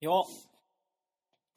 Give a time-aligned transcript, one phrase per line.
[0.00, 0.26] よ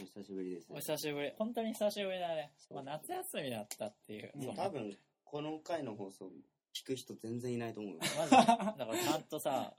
[0.01, 1.33] お久しぶりですお久しぶり。
[1.37, 2.53] 本当に久しぶりだね。
[2.73, 4.31] まあ、夏休みだったっていう。
[4.37, 6.31] もう多分この回の放送
[6.73, 9.75] 聞く人全然いないと思うよ、 まず、だからちゃんとさ、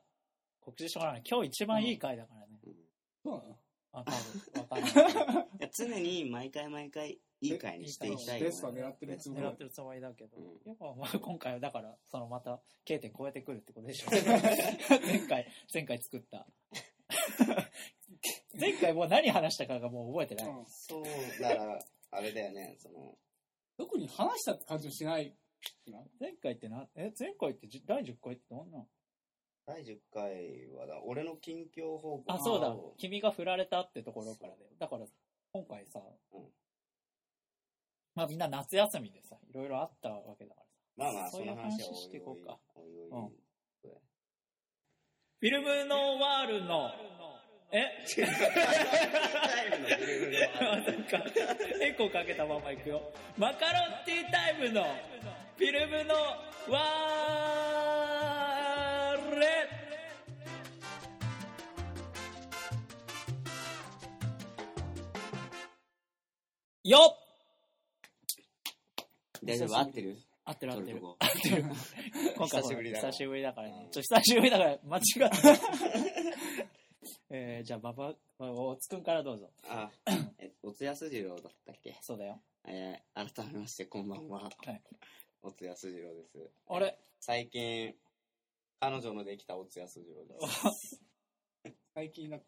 [0.60, 1.22] 告知してもらい。
[1.24, 2.60] 今日一番いい回だからね。
[2.66, 2.76] うん
[3.22, 3.58] そうなの
[3.92, 5.46] あ、多分、わかんない。
[5.58, 14.10] いや常に毎回毎回いい回にしていきたいよ、ベストは狙ってるつもり狙ってるつもりだけど、うんやっぱまあ今回はだから、そのまた K 点超えてくるってことでしょ。
[15.00, 16.46] 前回、前回作った。
[18.60, 20.46] 前回もう何話したかがもう覚えてない。
[20.48, 21.04] うんそう
[21.42, 21.78] だから
[22.12, 23.16] あれだよねその
[23.78, 25.34] 特に話したって感じもしない
[25.86, 28.84] な前回ってな、え、前回ってじ第10回ってどんな？
[29.66, 32.94] 第10回はだ俺の近況報告あ、そうだを。
[32.98, 34.64] 君が振られたってところからで。
[34.78, 35.06] だから、
[35.52, 36.00] 今回さ、
[36.32, 36.40] うん
[38.16, 40.72] まあみんな夏休みでさ、いろいろあったわけだからさ。
[40.96, 43.32] まあまあそいうそうの話は話していこうかおいおいうんおい
[43.84, 43.92] おい
[45.40, 46.90] フィルムノワールの、
[47.72, 47.86] え？
[48.16, 50.32] タイムのフィルム
[50.64, 51.22] のなんか、
[51.80, 53.12] エコーかけたままいくよ。
[53.38, 54.82] マカロンティータイムの、
[55.56, 56.14] フィルムの
[56.68, 59.68] ワーレ
[66.84, 67.16] よっ！
[69.44, 69.78] 大丈夫？
[69.78, 70.16] 合ってる？
[70.44, 71.00] 合ってる合ってる。
[72.36, 73.12] 今回久しぶりだから。
[73.12, 73.68] 久しぶりだから。
[73.68, 73.88] ねう。
[73.88, 74.78] んちょ、久しぶりだから。
[74.84, 75.36] 間違った。
[77.30, 79.50] えー、じゃあ、ババ、おつくんからどうぞ。
[79.68, 79.90] あ
[80.38, 82.40] えおつやすじろうだったっけそうだよ。
[82.66, 84.82] えー、改めましてこんばんは、はい
[85.42, 87.94] おつやすじろうですあれ最近
[88.78, 91.00] 彼女のできたおつやすじろうです
[91.94, 92.38] 最近な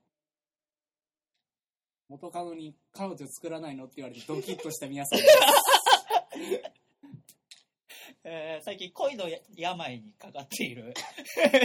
[2.11, 5.20] 元カノに彼女作らないのって言われてドキッとした皆さん
[8.24, 9.24] えー最近恋の
[9.56, 10.92] 病にかかっている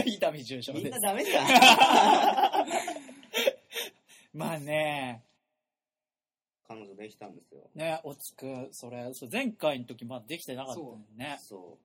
[0.06, 0.98] 伊丹重症ですみんな。
[1.00, 1.46] ダメじゃん
[4.38, 5.24] まあね、
[6.68, 7.68] 彼女できたんですよ。
[7.74, 11.38] ね、おつく、それ、そう前回の時まだできてなかったもんね。
[11.40, 11.78] そ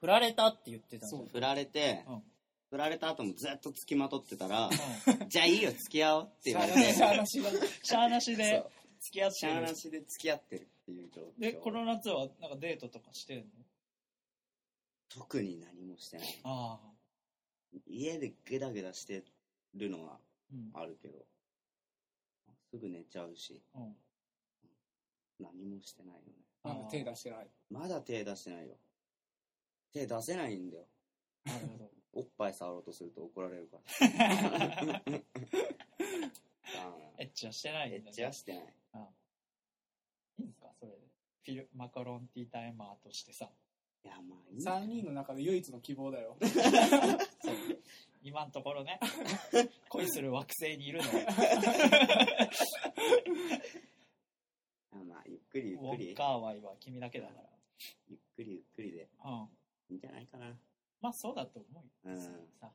[0.00, 2.22] 振られたって言ってたそうう振られて、うん。
[2.70, 5.28] 振られた後もずっと付きまとってたらうん。
[5.28, 6.94] じゃあいいよ付き合おうって言われて。
[6.94, 8.70] しゃあなしがしゃーなしでそう。
[9.00, 11.40] 付き合ってしゃあるなしで付き合ってるっていう状況。
[11.40, 13.44] で、この夏はなんかデートとかしてんの？
[15.08, 16.40] 特に何もしてない。
[16.44, 16.90] ああ。
[17.86, 19.24] 家でゲダゲダして
[19.74, 20.18] るのは
[20.52, 20.70] うん。
[20.72, 21.26] あるけど
[22.70, 23.62] すぐ寝ちゃうし。
[23.74, 23.96] うん。
[25.40, 26.26] 何もしてないよね。
[26.62, 27.48] まだ手出してない。
[27.70, 28.76] まだ手出してないよ。
[29.92, 30.84] 手出せないんだよ。
[31.44, 31.90] なるほど。
[32.12, 34.96] おっぱい触ろうとすると怒られるから。
[34.96, 35.02] あ
[37.18, 38.74] エッチはしてないエッチはしてない。
[40.38, 40.72] いいんすか？
[40.78, 40.98] それで。
[41.44, 43.50] フィル、マカロンティータイマーとしてさ。
[44.04, 46.36] いやまあいい3人の中で唯一の希望だよ
[48.22, 49.00] 今のところね、
[49.88, 51.08] 恋する惑星にいるの。
[54.92, 57.48] あまあゆっくりゆっくりウォッカーワイは君だけだから。
[58.08, 59.48] ゆっくりゆっくりでうん。
[59.88, 60.54] いいんじゃないかな
[61.00, 62.12] まあそうだと思うよ。
[62.12, 62.18] うん
[62.60, 62.70] さ、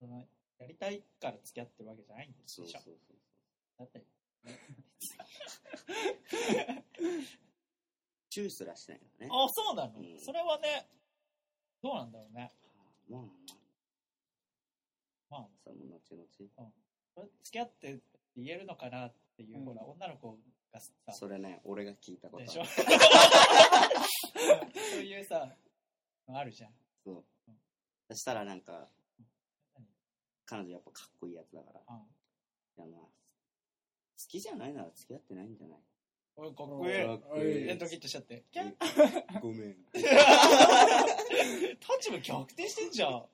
[0.00, 0.26] その、
[0.58, 2.66] やりたいから付き合ってるわけじゃないんでしょ。
[2.66, 3.16] そうそうそう
[3.78, 4.04] だって、
[8.30, 9.32] チューすらしてないからね。
[9.32, 10.18] あ、そうなの、うん。
[10.20, 10.88] それはね、
[11.82, 12.52] どうなんだろうね。
[13.08, 13.30] まあまあ。
[15.30, 16.72] まあ、その後々。
[17.14, 18.00] これ付き合って
[18.36, 19.64] 言えるのかなっていう、うん。
[19.64, 20.38] ほら、女の子
[20.72, 22.62] がさ、それね俺が聞いたことでしょ？
[22.62, 22.64] あ
[24.74, 25.56] るそういうさ、
[26.28, 26.72] のあるじゃん。
[27.04, 27.24] そう。
[27.48, 27.58] うん。
[28.08, 28.88] そしたらなんか
[29.74, 29.86] 何？
[30.46, 31.80] 彼女やっぱかっこいいやつだから。
[31.80, 32.90] いうん。
[32.90, 33.10] やまあ好
[34.28, 35.78] きじゃないなら付き合ってないんじゃない？
[36.38, 36.94] 俺、かっこおいい。
[37.04, 38.44] かっこいいで、ドキッとしちゃって。
[38.52, 38.76] キャン
[39.40, 40.04] ごめん 立
[42.10, 43.26] 場逆転してんじゃん。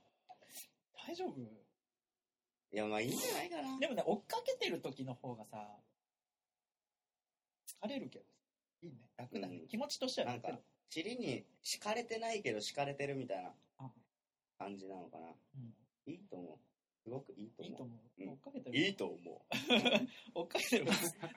[1.06, 1.38] 大丈夫？
[2.72, 5.78] いやまあいいんじゃないかなでもね、追っかけてる時の方がさ、
[7.82, 8.24] 疲れるけど。
[8.82, 8.98] いいね。
[9.16, 9.58] 楽だね。
[9.58, 10.68] うん気持ちとしてはなんか楽だ。
[10.90, 13.90] 尻に敷かれてないけど敷かれてるみたいなあ
[14.58, 15.74] 感じなのかなうん。
[16.06, 16.58] いいと思う
[17.02, 17.98] すごくいいと思ういいと思う。
[18.22, 18.78] うん追っかけてる。
[18.78, 19.40] いいと思う
[20.40, 20.86] 追っかけてる。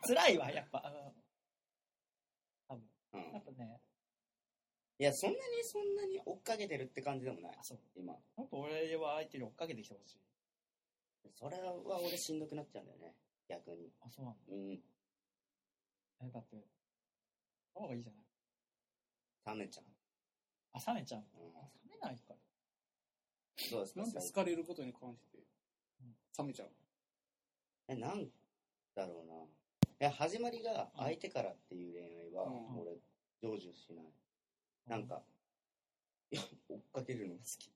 [0.08, 0.80] 辛いわ、やっぱ。
[0.80, 0.96] うん
[2.68, 2.90] 多分。
[3.14, 3.82] うんやっぱね、
[5.00, 7.58] いやそんなにそんなに追っかけてるって感じでもない。
[7.60, 7.80] あ、そう。
[7.96, 8.14] 今。
[8.14, 10.20] やっぱ俺は相手に追っかけてきてほしい。
[11.36, 13.14] それは俺しんどくなっちゃうんだよね。
[13.48, 13.92] 逆に。
[14.02, 14.40] あ、そうなんだ。
[14.50, 14.72] うん。
[16.20, 16.66] え、だって、
[17.74, 19.58] その方がいいじゃない。
[19.60, 19.86] 冷めちゃう。
[20.74, 21.22] あ、冷めちゃう。
[21.22, 21.58] うん。
[21.58, 22.36] あ冷めないから。
[23.72, 24.02] どうですか？
[24.02, 25.38] なんで好かれることに関して
[26.40, 26.70] 冷めちゃう
[27.88, 28.30] えなん
[28.96, 29.34] だろうな。
[29.44, 29.48] い
[30.00, 32.80] や始まりが相手からっていう恋愛はうん。
[32.82, 32.92] 俺
[33.42, 34.06] 成就しない
[34.88, 35.22] なんか
[36.32, 37.72] いや追っかけるのが好き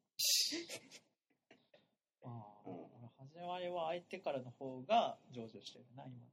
[2.23, 6.13] ああ、うん俺始まりは相手からの方が上場してるな、今。
[6.17, 6.27] やっ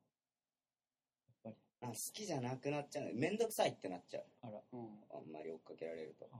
[1.45, 1.57] ぱり。
[1.83, 3.15] あ好きじゃなくなっちゃう。
[3.15, 4.25] めんどくさいってなっちゃう。
[4.43, 4.61] あら。
[4.73, 4.81] うん。
[5.11, 6.29] あんまり追っかけられると。
[6.33, 6.37] あ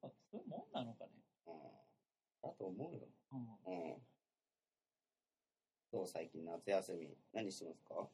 [0.00, 1.10] そうそういうもんなのかね。
[1.46, 1.54] うん。
[2.42, 3.08] だと思うよ。
[3.32, 3.40] うん。
[3.40, 4.02] うん。
[5.90, 7.16] そう、最近夏休み。
[7.32, 8.08] 何してますか？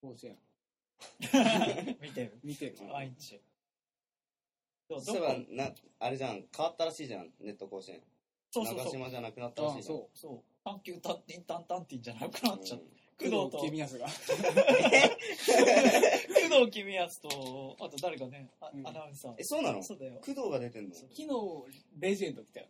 [0.00, 0.38] 甲子園。
[2.00, 2.38] 見てる。
[2.44, 2.76] 見てる。
[2.92, 3.40] 毎日。
[4.90, 5.20] そうそういえ
[5.56, 8.02] ば、な、あれじゃん、変わったらしいじゃん、ネット甲子園。
[8.50, 8.92] 長そうそうそう。
[8.92, 9.96] 島じゃなくなったらしいじゃん。
[9.98, 10.42] あそそう。
[10.64, 12.84] 探求タンティンタンタンティンじゃなくなっちゃった。
[12.84, 12.88] う。
[13.18, 14.06] 工藤と、公康が。
[14.06, 14.12] 工
[16.66, 19.44] 藤公康と、あと誰かね、あうんアナウンサーえ、。
[19.44, 19.82] そうなの？
[19.82, 20.14] そうだよ。
[20.20, 20.94] 工藤が出てんの？
[20.94, 21.26] 昨日、
[21.98, 22.66] レジェンド来たよ。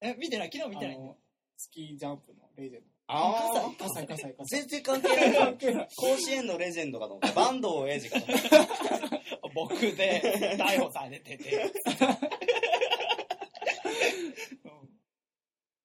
[0.00, 0.50] え、見てない？
[0.52, 1.16] 昨日見てないんだよ
[1.56, 2.93] スキージャンプのレジェンド。
[3.06, 4.50] ああ葛西、葛西、葛西。
[4.50, 5.34] 全然関係ない。
[5.34, 5.88] 関係ない。
[5.96, 7.28] 甲子園のレジェンドかと思った。
[7.28, 8.68] 坂東英二かと思った。
[9.54, 11.72] 僕で逮捕されてて。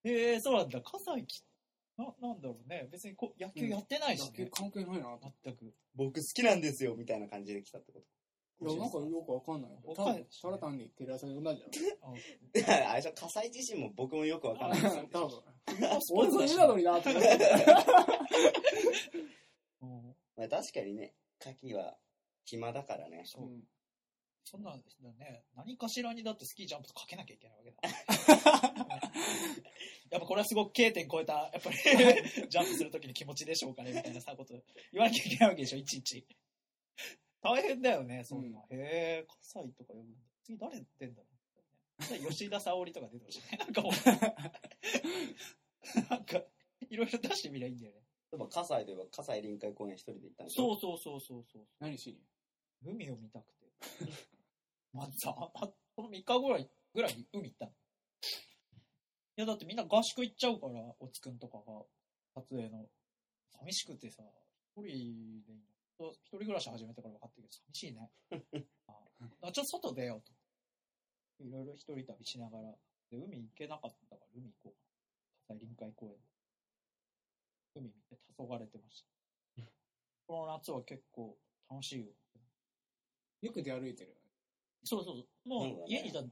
[0.03, 0.81] うん、えー、そうなんだ。
[0.81, 1.43] 葛西き、
[1.97, 2.87] な、なんだろうね。
[2.91, 4.49] 別にこ野球やってないし野球ね。
[4.53, 5.33] 関係ないなと。
[5.43, 5.73] 全く。
[5.95, 8.01] 僕好きなんですよ、みたいな感じで来たってこ
[8.61, 9.71] いや、なんかよくわかんない。
[9.85, 11.71] わかんないただ単にテレ朝で呼んだんじゃん。
[11.71, 11.77] と。
[12.89, 15.07] あれでしょ、葛西自身も僕もよくわかんないですよ。
[15.13, 15.41] 多分。
[16.11, 17.27] 俺それなのになと思って。
[19.81, 21.97] うんまあ、確かにね、夏季は
[22.43, 23.23] 暇だからね。
[23.25, 23.47] そうう。
[23.47, 23.63] ん
[24.43, 24.83] そんなんだ
[25.19, 27.77] ね、何かしらにだってスキージャンプとかけなきゃいけないわけだ。
[30.09, 34.55] やっぱこれはすごく K 点超えた、やっぱりジャンプするときに気持ちでしょうかねみたいなさ、こと
[34.91, 36.25] 言わなきゃいけないわけでしょ、いちいち。
[37.41, 38.59] 大変だよね、そんな。
[38.69, 40.19] へえ、葛西とか呼ぶんだ。
[40.43, 42.29] 次誰出んだろう。
[42.29, 43.57] 吉田沙保里とか出てほしいね。
[43.59, 43.93] なんかもう、
[46.09, 46.43] なんか、
[46.89, 47.99] いろいろ出してみりゃいいんだよね。
[48.31, 50.75] 例えば葛西では葛西臨海公園一人で行ったんでしょ？
[50.75, 51.67] そうそうそうそうそう。
[51.79, 52.91] 何しに？
[52.91, 53.67] 海を見たくて。
[54.93, 57.71] まずさ、あこの3日ぐらい、ぐらい海行ったの。
[57.71, 57.75] い
[59.35, 61.85] や、だってみんな合宿行っちゃうから、おつくんとかが、
[62.35, 62.89] 撮影の。
[63.51, 64.23] 寂しくてさ、
[64.75, 65.55] 一人でいいの。
[66.07, 68.11] 一人暮らし始めてから分かってるけど、寂しいね。
[68.87, 68.93] あ
[69.41, 70.33] あちょっと外出ようと。
[71.43, 72.75] いろいろ一人旅しながら。
[73.09, 75.55] で、海行けなかったから、海行こうかな。
[75.55, 76.21] 葛西臨海公園。
[77.75, 79.09] 海見て黄昏れてました。
[80.27, 81.37] この夏は結構
[81.69, 82.13] 楽しいよ。
[83.41, 84.15] よく出歩いてる。
[84.83, 85.49] そうそうそう。
[85.49, 86.23] もう家にいた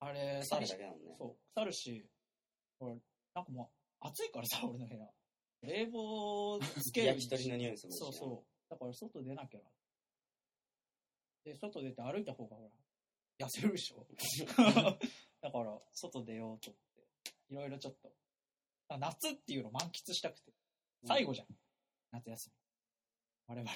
[0.00, 0.94] あれ、腐る寂しね。
[1.18, 2.10] そう、腐るし、
[2.80, 2.94] 俺、
[3.34, 3.72] なんかも
[4.02, 5.12] う暑いからさ、俺の部屋。
[5.62, 8.51] 冷房つける 焼き鳥の匂いするそうそう。
[8.72, 9.66] だから外出なきゃな。
[11.44, 12.70] で、外出て歩いた方がほ
[13.38, 14.06] ら、痩せるでしょ。
[15.42, 16.82] だから、外出ようと思っ
[17.22, 18.10] て、いろいろちょっと、
[18.88, 20.54] あ夏っていうのを満喫したくて、
[21.04, 21.48] 最後じゃん。
[22.12, 22.56] 夏休み。
[23.48, 23.70] 我々。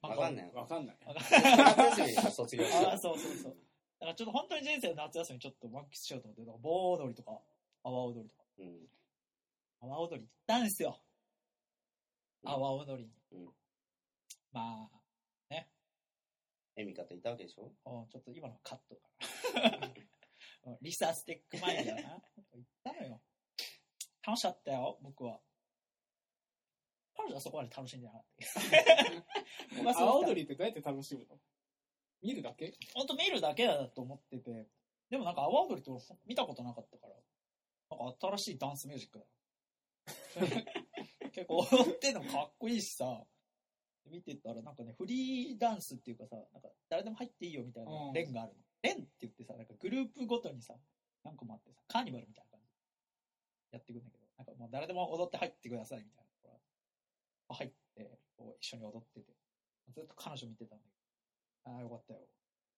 [0.00, 0.98] わかんないわかんない。
[1.04, 2.98] わかんない 夏休みで卒業し あたあ、。
[2.98, 3.56] そうそうそう。
[3.98, 7.42] だからちょっと本当に人生の夏休みちょっと満喫しようと思って、だから盆踊りとか、
[7.82, 8.88] 阿波踊りとか、うん。
[9.80, 10.98] 阿波踊り行ったんですよ。
[12.42, 13.12] うん阿波踊りに。
[13.32, 13.54] うん
[14.52, 15.54] まあ、
[16.78, 17.72] エミカといたわけでしょ？
[17.84, 19.08] おちょっと今のカットか
[19.70, 19.86] な。
[19.86, 22.02] うんリサステック前だよな。
[22.02, 22.20] 行っ
[22.82, 23.22] たのよ。
[24.26, 25.38] 楽しかったよ、僕は。
[27.16, 28.60] 彼女はそこまで楽しんでなかった。
[29.76, 31.38] 僕はすごく青踊りってどうやって楽しむの？
[32.20, 32.74] 見るだけ？
[32.94, 34.66] 本当見るだけだと思ってて、
[35.08, 37.14] でもなんか阿波踊りって俺見たことなかったから、
[37.96, 39.24] なんか新しいダンスミュージックだ。
[41.32, 43.24] 結構踊ってんのもかっこいいしさ、
[44.10, 48.58] 見てたらなんかね、フリーダンスっていうかさ、なんか誰でも入っていいよみたいなうんレンがあるの。
[48.82, 50.74] レンって言ってさ、なんかグループごとにさ、
[51.24, 52.72] 何個もあってさ、カーニバルみたいな感じで
[53.72, 56.60] やっていくんだけど、なんかもう誰でも踊って入ってくださいみたいなとこ
[57.50, 59.32] ろ入って、こう一緒に踊ってて、
[59.94, 62.20] ずっと彼女見てたんだけど、ああ、よかったよ。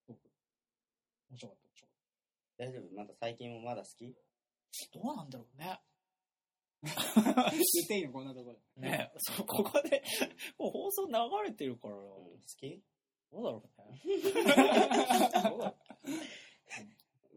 [0.07, 0.31] すごく。
[1.31, 1.99] 面白かった、面白かっ
[2.59, 2.97] 大丈夫？
[2.97, 4.15] まだ最近もまだ好き？
[4.15, 4.99] た。
[4.99, 5.81] どうなんだろうね。
[6.83, 8.89] 言っていいのこんなところで。
[8.89, 10.03] ねそう、ここで、
[10.59, 11.13] もう放送流
[11.45, 12.83] れてるから、うん好き？
[13.33, 13.71] どうだろうね。
[14.33, 15.77] どうだろ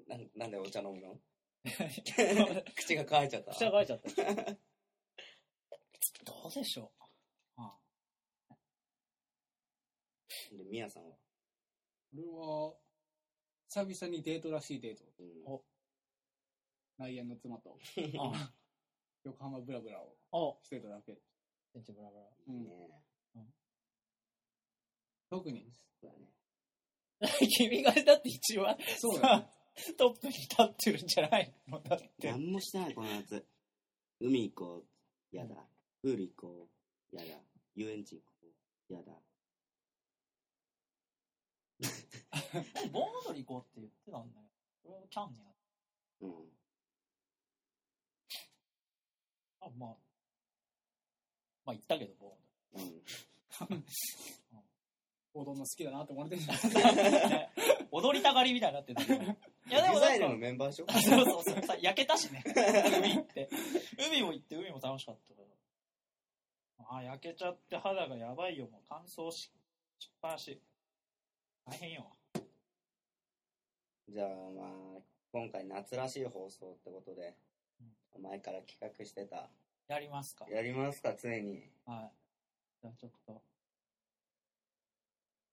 [0.07, 1.11] なんなんでお茶飲むの？
[1.13, 1.19] う
[2.75, 3.51] 口が乾いちゃった？
[3.53, 4.09] 口が乾いちゃった。
[6.23, 7.03] どうでしょう。
[7.57, 7.77] あ
[10.51, 11.15] で、ミヤさんは？
[12.13, 12.75] 俺は、
[13.69, 15.03] 久々にデートらしいデート。
[15.19, 15.63] うんお
[16.97, 17.79] 内縁の妻と
[18.19, 18.53] あ、あ
[19.23, 21.17] 横浜ブラブラをあ、してただけ。
[21.73, 22.23] センチブラブラ。
[22.47, 22.71] うんね
[25.29, 25.71] 特に。
[26.01, 26.27] そうだね。
[27.57, 29.47] 君がだって一番そうだね。
[29.97, 31.81] トップに立ってるんじゃないの？
[31.81, 32.31] だって。
[32.31, 33.47] 何もしてない、この夏。
[34.19, 34.85] 海行こ
[35.31, 35.35] う。
[35.35, 35.55] やだ。
[36.01, 36.69] プール行こ
[37.13, 37.15] う。
[37.15, 37.41] やだ。
[37.75, 38.33] 遊園地行こ
[38.89, 38.93] う。
[38.93, 39.21] やだ。
[42.91, 44.47] 盆踊り行こうって言ってたんだよ。
[44.83, 45.53] それをキャンになっ
[46.21, 46.51] うん。
[49.61, 49.97] あまあ、
[51.71, 52.37] まあ言ったけど、ボ
[52.73, 53.85] うん。
[55.33, 57.49] 踊るの好きだなって思われてるんじゃないーンね
[57.91, 59.01] 踊りたがりみたいになってる。
[59.67, 61.63] いやでもなのメンバーでしょあそうそうそう。
[61.63, 62.43] さ焼けたしね。
[62.45, 63.49] 海行って。
[63.97, 65.41] 海も行って、海も楽しかったか
[66.79, 66.97] ら。
[66.97, 68.67] あ、焼けちゃって肌がやばいよ。
[68.67, 69.51] もう乾燥し、
[69.99, 70.59] しっぱなし。
[71.65, 72.11] 大変よ。
[74.09, 75.01] じゃあまあ、
[75.31, 77.35] 今回夏らしい放送ってことで、
[78.19, 79.49] 前から企画してた。
[79.91, 80.45] やりますか？
[80.49, 81.69] やりますか、ついに。
[81.85, 82.11] はい。
[82.81, 83.41] じゃあちょっと、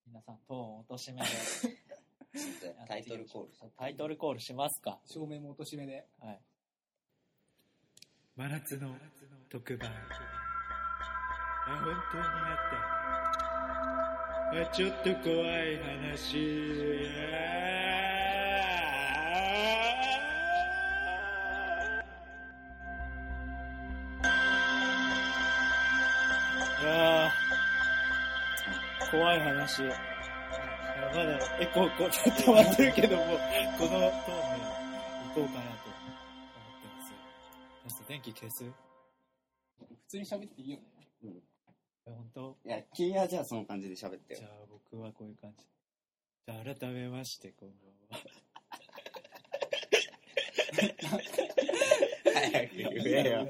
[0.07, 1.27] 皆さん、トーン落としめで
[2.87, 3.73] タイトルコール。
[3.77, 5.01] タイトルコールしますか？
[5.07, 6.07] 照明も落とし目で。
[6.21, 6.41] はい。
[8.37, 8.97] 真夏の
[9.49, 9.91] 特番。
[9.91, 9.95] あ、
[11.85, 12.55] 本当にあ
[14.55, 14.71] った。
[14.71, 17.68] あ、ちょっと怖い話。
[29.11, 29.83] 怖い話。
[29.83, 29.89] ま
[31.25, 34.01] だエコーこうちょっと待ってるけども、このトーンで
[35.29, 36.05] 行こうかなと思っ
[36.83, 37.11] てます。
[37.89, 38.65] ちょっと電気消す？
[38.65, 38.73] 普
[40.09, 40.83] 通に喋っていいよね。
[42.07, 42.57] え本当？
[42.67, 44.49] いや、君はじゃあその感じで喋ってよじゃ。
[44.49, 45.65] あ僕はこういう感じ。
[46.47, 48.25] じゃあ改めまして、こんばんは。
[52.35, 53.49] 早く言えよ。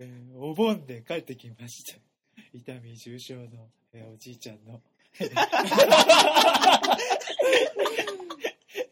[0.00, 1.98] えーお盆で帰ってきました。
[2.52, 4.82] 痛み重症の、えーおじいちゃんの。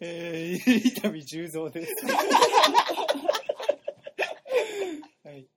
[0.01, 2.07] えー、伊丹十三です。
[5.25, 5.49] はい。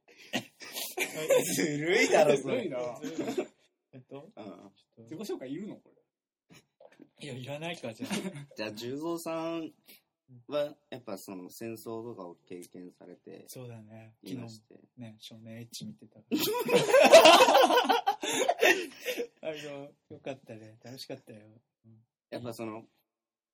[1.55, 2.57] ずるいだろ、それ。
[2.57, 2.77] ずるいな。
[3.93, 4.71] えっと、うん
[5.09, 5.75] 自己紹介いるの？
[5.75, 7.27] これ。
[7.27, 8.07] いや、いらないか、じゃ
[8.55, 9.71] じゃあ、十三さん
[10.47, 13.49] は、やっぱその戦争とかを経験されてあ。
[13.49, 14.15] そうだね。
[14.23, 14.61] い昨日。
[14.97, 16.19] ね、少年エッチ見てた。
[19.41, 19.53] あの、
[20.09, 20.77] よかったね。
[20.83, 21.39] 楽しかったよ。
[22.29, 22.83] やっぱその、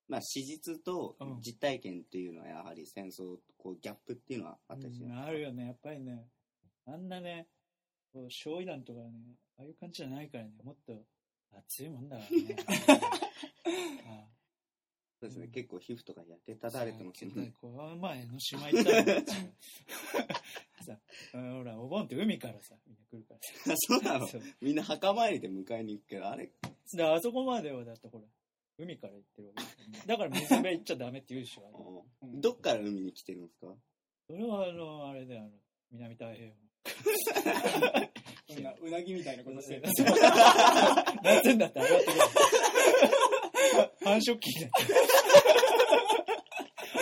[0.08, 6.26] まあ、史実とうん実体験っていうのはやはり戦争、こう、ギャップっていうのはあったりしうんあるよね、やっぱりね。
[6.86, 7.46] あんなね、
[8.12, 11.04] こう焼夷弾とかね、ああいう感じじゃないからね、もっと
[11.56, 12.56] 熱いもんだからね。
[14.06, 14.26] あ
[15.22, 17.52] そうですね、結構皮膚とか焼けただれてますよね。
[17.60, 18.90] この前の島行った
[21.38, 23.52] ほら、お盆って海からさ、みんな来るからさ。
[23.86, 24.28] そうなの？
[24.60, 26.50] みんな墓参りで迎えに行くけど、あれ、
[26.92, 28.24] で、あそこまではだってほら、
[28.78, 29.54] 海から行ってるわ
[30.00, 32.04] けだから水辺行っちゃダメって言うでしょ。
[32.20, 33.72] どっから海に来てるんですか？
[34.26, 35.50] それはあの、あれだよ、あの、
[35.92, 36.52] 南太平洋。
[38.82, 39.82] うなぎみたいなことしてる。
[41.22, 42.18] 夏になって上がってくる。
[44.04, 44.92] 繁殖期になって。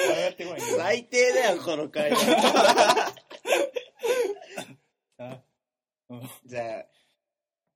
[0.08, 2.16] 上がってこないんだよ最低だよ、この会話。
[5.18, 5.42] あ
[6.08, 6.86] うんじゃあ、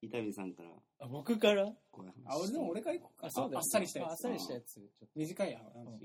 [0.00, 1.66] 伊丹さんから、あ僕から？
[1.90, 3.26] こういうあ、俺でも俺から行こうか。
[3.26, 4.10] あ、そうだよあっさりしたやつ。
[4.10, 4.74] あっさりしたやつ。
[4.74, 5.98] ちょっと短い話。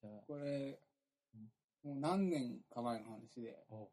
[0.00, 0.78] じゃあこれ、
[1.82, 3.90] もう何年か前の話で、お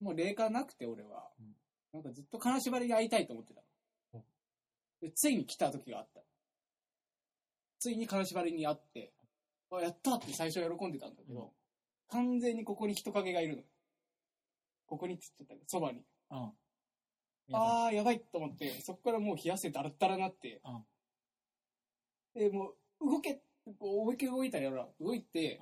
[0.00, 1.54] もう霊感なくて俺は、うん
[1.90, 3.62] なんかずっと金縛りに会いたいと思ってた
[4.12, 4.24] おの。
[5.00, 6.20] で、ついに来た時があった。
[7.78, 9.12] ついに金縛りに会って、
[9.70, 11.48] あ、やったって最初喜んでたんだけど、うん
[12.10, 13.62] 完全にここに人影がいるの。
[14.86, 16.02] ここにって言っちゃったそばに。
[16.30, 16.52] うん。
[17.52, 20.62] あー、やばいと思って、そこからもう冷や汗だらだらなって、
[22.34, 23.42] で、もう、動け、
[23.78, 25.60] 思いっきり動いたら、動いて、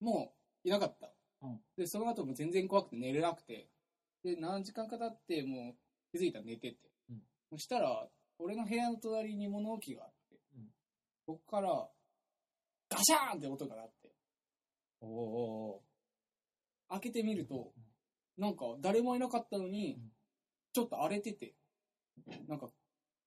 [0.00, 0.34] も
[0.64, 1.10] う、いなかった。
[1.40, 3.68] うんで、その後も全然怖くて寝れなくて、
[4.22, 5.74] で、何時間か経って、もう、
[6.12, 6.76] 気づいたら寝てて。
[7.08, 8.08] うんそしたら、
[8.38, 10.10] 俺の部屋の隣に物置が
[11.26, 11.88] あって、うんそこから、
[12.90, 14.12] ガシャーンって音が鳴って、
[15.00, 15.82] おーお
[16.90, 17.72] 開けてみると、
[18.36, 20.12] なんか誰もいなかったのにうん、
[20.72, 21.54] ちょっと荒れてて、
[22.48, 22.68] なんか、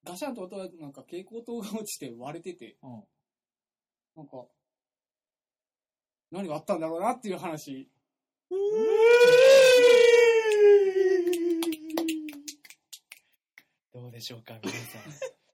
[0.03, 4.45] ガシャンと音が、なんか蛍光灯が落ちて割れてて、ーおーなんか、
[6.31, 7.89] 何があったんだろうなっていう話。
[13.93, 15.35] どうでしょうか、皆さん。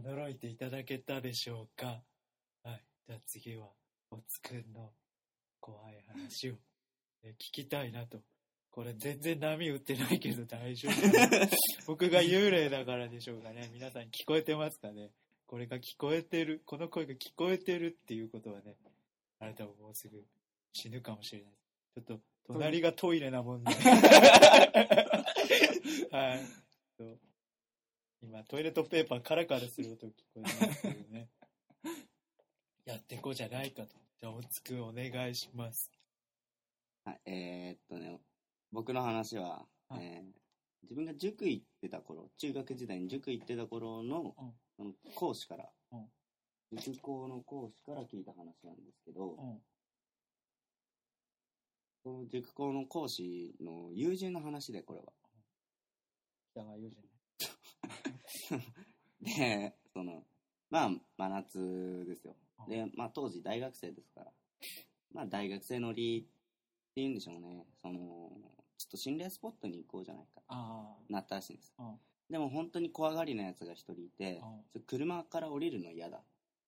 [0.00, 2.02] 驚いていただけたでしょうか？
[2.64, 2.80] はい。
[3.06, 3.68] じゃあ次は、
[4.10, 4.92] おつくんの
[5.60, 6.54] 怖い話を、
[7.24, 8.20] え聞きたいなと。
[8.70, 10.92] これ全然波打ってないけど 大丈夫
[11.86, 13.68] 僕が幽霊だからでしょうかね？
[13.74, 15.10] 皆さん聞こえてますかね？
[15.46, 18.74] これが聞こえてる、この声が聞こえてるっていうことはね、
[19.40, 20.24] あなたももうすぐ
[20.72, 21.52] 死ぬかもしれない。
[21.94, 23.70] ちょっと、隣がトイレなもんで。
[26.10, 26.40] はい。
[28.22, 31.28] 今、トイレットペーパーカラカラする音聞こえてますけどね。
[32.86, 33.96] やっていこうじゃないかと。
[34.20, 35.90] じゃあ、おつくお願いします。
[37.04, 38.20] はい、えー、っとね、
[38.70, 40.42] 僕の話は、はいえー
[40.82, 46.12] 自分が塾行ってた頃、中学時代に塾行ってた頃の,、うんその講師から、うん
[46.74, 49.62] 塾校の講師から聞いた話なんですけど、うん。
[52.02, 55.12] その塾校の講師の友人の話で、これは。
[56.52, 57.11] 北川友人ね。
[59.20, 60.24] で、その、
[60.70, 62.34] まあ、真夏ですよ。
[62.34, 64.32] うんで、まあ、当時大学生ですから、
[65.12, 66.28] まあ、大学生乗り
[66.90, 67.66] っていうんでしょうね。
[67.80, 68.30] その、
[68.78, 70.42] ちょっと心霊スポットに行こうじゃないか。
[70.48, 71.74] あなったらしいんです。
[72.30, 74.40] でも本当に怖がりなやつが一人いて、
[74.86, 76.22] 車から降りるの嫌だ。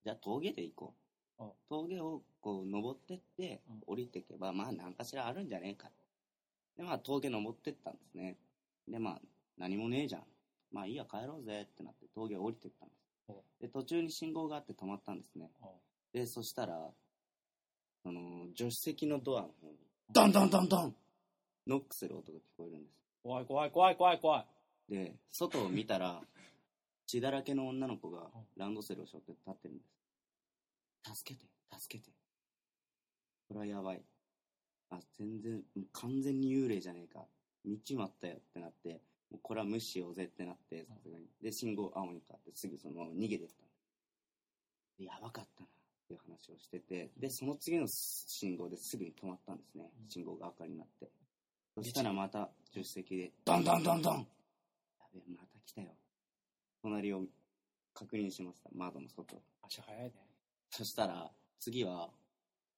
[0.04, 0.94] じゃあ峠で行こ
[1.38, 1.50] ううん。
[1.68, 5.90] 峠をこう登ってってうん、降りていけば、まあ何かしらあるんじゃねえか。
[6.76, 8.36] で、まあ峠登ってったんですね。
[8.88, 9.20] で、まあ
[9.56, 10.24] 何もねえじゃん。
[10.74, 13.36] まあいいや帰ろうぜってなって峠を降りてったんですうん。
[13.60, 15.48] で、途中に信号があって止まったんですね。
[15.62, 15.68] うん
[16.12, 16.92] で、そしたら、
[18.04, 19.76] その、助手席のドアの方に、
[20.12, 20.94] ドンドンドンドン
[21.66, 22.94] ノックする音が聞こえるんです。
[23.24, 24.46] 怖い怖い怖い怖い怖
[24.90, 24.92] い。
[24.92, 26.22] で、外を見たら、
[27.06, 29.84] 血だらけの女の子がうんランドセルを背負って立ってるんで
[31.04, 31.16] す。
[31.16, 32.12] 助けて、助けて。
[33.48, 34.02] これはやばい。
[34.90, 37.26] あ、全然、完全に幽霊じゃねえか。
[37.64, 39.00] 見ちまったよってなって、
[39.34, 41.26] もうこれは無視しようぜってなって、さすがに。
[41.42, 43.54] で、信号青に変わって、すぐそのまま逃げてった
[44.96, 45.68] でやばかったなっ
[46.06, 50.08] ていう話をしてて、で、その次の信号ですぐに止まったんですねうん。
[50.08, 51.10] 信号が赤になって。
[51.74, 54.24] そしたらまた助手席で、ドンドンドンドンや
[55.12, 55.88] べえ、また来たよ。
[56.80, 57.24] 隣を
[57.92, 59.42] 確認しました、窓の外。
[59.62, 60.12] 足早いね。
[60.70, 62.08] そしたら、次は、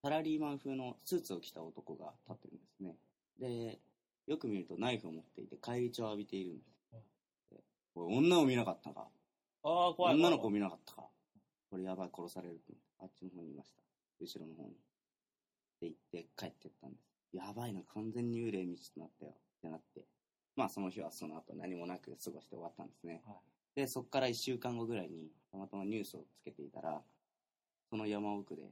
[0.01, 2.97] サラリーマン風のスーツを着た男が立ってるんですね。
[3.39, 3.79] で、
[4.27, 6.71] よく見るとナイフを持っていて、返り血を浴びているんです。
[7.53, 7.61] で
[7.95, 9.07] おい女を見なかったか？
[9.63, 10.15] ああ、怖い。
[10.15, 11.03] 女の子を見なかったか？
[11.71, 12.87] これやばい、殺されると思って。
[13.01, 13.83] あっちの方にいました。
[14.21, 14.71] 後ろの方に。
[14.71, 14.79] って
[15.83, 17.37] 言って帰ってったんです。
[17.37, 19.33] やばいな、完全に幽霊道となったよ。
[19.33, 20.03] ってなって。
[20.57, 23.23] まあその日はその後何もなく過ごして終わったんですね。
[23.27, 23.37] はい
[23.77, 27.03] で、そこから1週間後ぐらいに、たまたまニュースをつけていたら、
[27.91, 28.63] その山奥で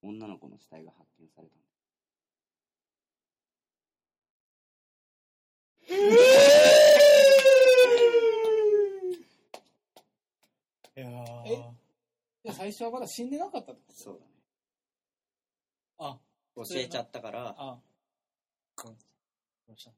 [0.00, 1.64] 女の子の死体が発見されたんで
[10.96, 11.10] いやー
[11.46, 11.56] え？
[12.44, 13.94] じゃあ最初はまだ死んでなかったってこと？
[14.02, 14.32] そうだね。
[15.98, 16.18] あ、
[16.56, 17.78] 教えちゃったから、あ。
[18.82, 18.96] どう
[19.66, 19.90] どうした？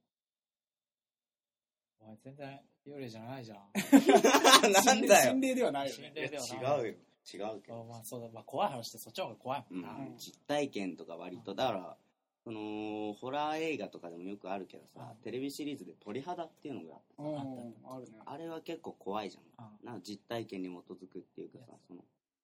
[2.01, 3.59] お前全然幽霊じゃないじゃん。
[4.73, 6.03] なんだよ心霊ではないよね。
[6.05, 6.59] 心霊ではない。
[6.59, 6.99] 違うよ。
[7.33, 7.85] 違うけあど。
[7.85, 9.91] まあそうだ、まあ怖い話ってそっちの方が怖いもんな。
[9.91, 11.97] うん、実体験とか割と、だから、
[12.45, 18.19] その、ホラー映画とかでもよくあるけどさ、テレビシリーズで鳥肌っていうのがあってうんああるね。
[18.25, 19.45] あれは結構怖いじゃん。
[19.65, 22.01] あな実体験に基づくっていうかさ、その、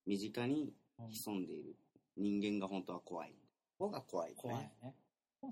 [0.07, 1.77] 身近にうん潜んでいる
[2.17, 3.35] 人間が本当は怖い。
[3.79, 4.35] 方が怖い、ね。
[4.37, 4.95] 怖いね。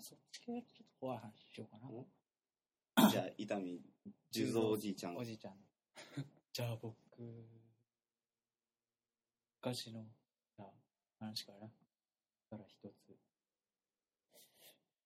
[0.00, 1.88] そっち系ちょっと怖い話しようかな。
[1.90, 2.06] お？
[3.10, 3.80] じゃあ、伊丹
[4.30, 5.16] 十三おじいちゃん。
[5.16, 5.54] おじいちゃん。
[6.52, 6.94] じゃあ僕、
[9.60, 10.06] 昔の
[11.18, 11.60] 話から、
[12.50, 13.16] から一つ。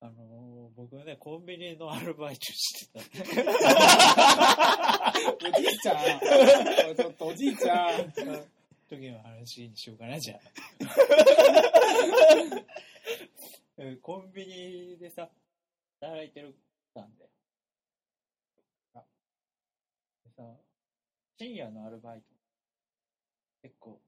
[0.01, 3.01] あのー、僕ね、コンビニのアルバイトしてた。
[5.45, 6.19] おじいちゃん。
[6.95, 8.11] ちょっとおじいちゃん。
[8.87, 10.39] 時の話にしようかな、じゃあ。
[13.77, 15.29] えコンビニでさ、
[15.99, 16.55] 働いてる
[16.93, 17.29] たんで。
[18.93, 19.03] あ
[20.23, 20.57] でさ、
[21.37, 22.27] 深夜のアルバイト、
[23.61, 24.01] 結構、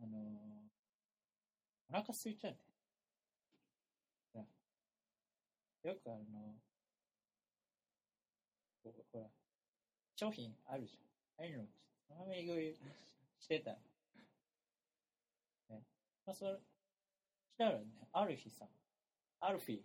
[0.00, 0.62] あのー
[1.92, 2.58] お腹空いちゃうね。
[4.34, 4.44] いや
[5.82, 6.54] よくあの、
[9.12, 9.26] ほら、
[10.14, 11.02] 商品あるじゃん。
[11.38, 11.64] ああいうの、
[12.06, 12.74] つまみ食い
[13.40, 13.72] してた。
[13.72, 13.78] ね。
[16.24, 16.58] まあ、それ、し
[17.58, 18.66] たらね、ある日さ、
[19.40, 19.82] ある日、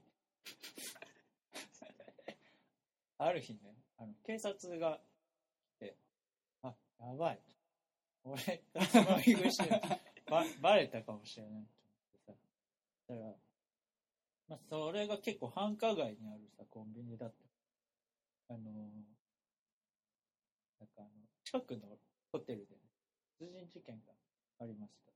[3.17, 3.59] ある日ね、
[3.97, 4.99] あの、警察が
[5.79, 5.97] 来て、
[6.61, 7.39] あ、やばい。
[8.23, 9.81] 俺がつまみ食いしてる
[10.29, 12.33] ば、バレたかもしれないと思ってさ。
[13.09, 13.46] だから、
[14.49, 17.45] まあ、それが結構繁華街にあるさ、コンビニだった。
[18.49, 19.17] あのー
[20.79, 21.09] なんかあの、
[21.43, 21.99] 近くの
[22.31, 22.81] ホテルで、ね、
[23.39, 24.13] 殺人事件が
[24.59, 25.11] ありました。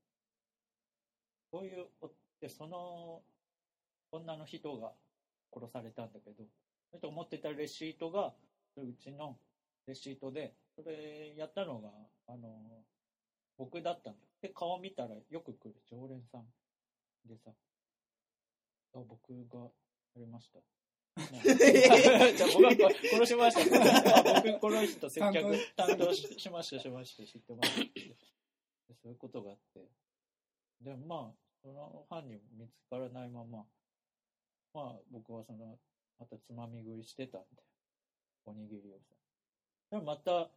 [1.51, 1.87] そういう、
[2.39, 3.23] で、その、
[4.11, 4.93] 女の人が
[5.53, 6.45] 殺されたんだけど、
[6.91, 8.35] それと思ってたレシートが、
[8.77, 9.39] うちの
[9.87, 11.89] レシートで、それやったのが、
[12.27, 12.85] あの、
[13.57, 14.29] 僕だったんだよ。
[14.41, 16.47] で、顔見たらよく来る常連さん
[17.25, 17.51] でさ、
[19.01, 19.69] あ僕がや
[20.17, 20.59] りました。
[21.17, 24.37] じゃあ僕が殺しました。
[24.37, 27.71] あ僕この人接客担当ししましたしました知ってます
[29.01, 29.87] そういうことがあって
[30.81, 33.65] でもまあその犯人見つからないまま
[34.73, 35.77] まあ僕はその、
[36.19, 37.63] またつまみ食いしてたんで、
[38.45, 39.15] おにぎりをさ。
[39.91, 40.49] でもまた、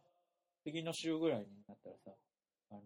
[0.63, 2.11] 次の週ぐらいになったらさ、
[2.71, 2.85] あのー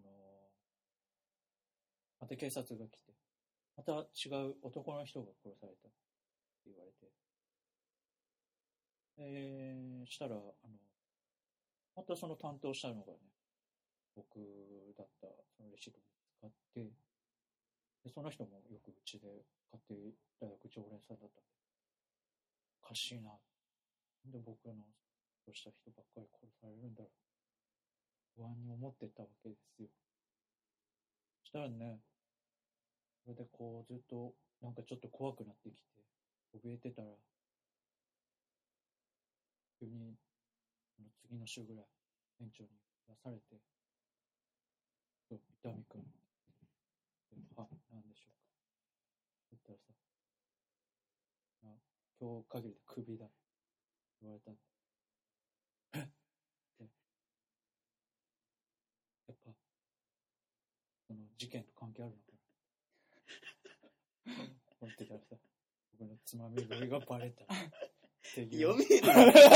[2.20, 3.12] また警察が来て、
[3.80, 7.08] また違う男の人が殺されたって言われて、
[9.16, 10.76] えー、したら、あの、
[11.96, 13.32] またその担当したのがね、
[14.14, 14.36] 僕
[14.98, 16.92] だった、そのレシートを使って、
[18.04, 21.56] で、その人もよくうちで買っていただく常連さんだったんで、
[22.84, 23.32] おかしいな。
[23.32, 24.84] なんで僕の
[25.40, 27.08] そうした人ばっかり殺されるんだろ
[28.36, 28.44] う。
[28.44, 29.88] 不安に思ってたわけですよ。
[31.44, 32.09] したらね、
[33.24, 36.04] それでこうずっとなんかちょっと怖くなってきて、
[36.54, 37.08] 怯えてたら、
[39.78, 40.16] 急に、
[40.98, 41.84] の次の週ぐらい、
[42.38, 42.70] 店長に
[43.08, 43.42] 出されて、
[45.28, 46.04] そう伊丹君、
[47.56, 48.50] は、なんでしょうか。
[49.52, 49.92] 言ったらさ、
[51.64, 51.66] あ
[52.20, 53.26] 今日限りでクビだ。
[54.20, 54.60] 言われたんで。
[56.78, 56.84] で
[59.26, 59.50] やっぱ、
[61.06, 62.49] その事件と関係あるのかな。
[64.26, 65.36] 思ってたらさ、
[65.98, 67.44] 僕のつまみ食いがバレた。
[68.34, 69.14] 読めるわ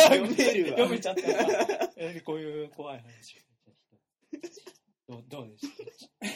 [0.08, 1.90] 読めるわ読めちゃったな。
[1.96, 3.44] えこういう怖い話。
[5.06, 5.68] どうどうでし
[6.18, 6.26] た？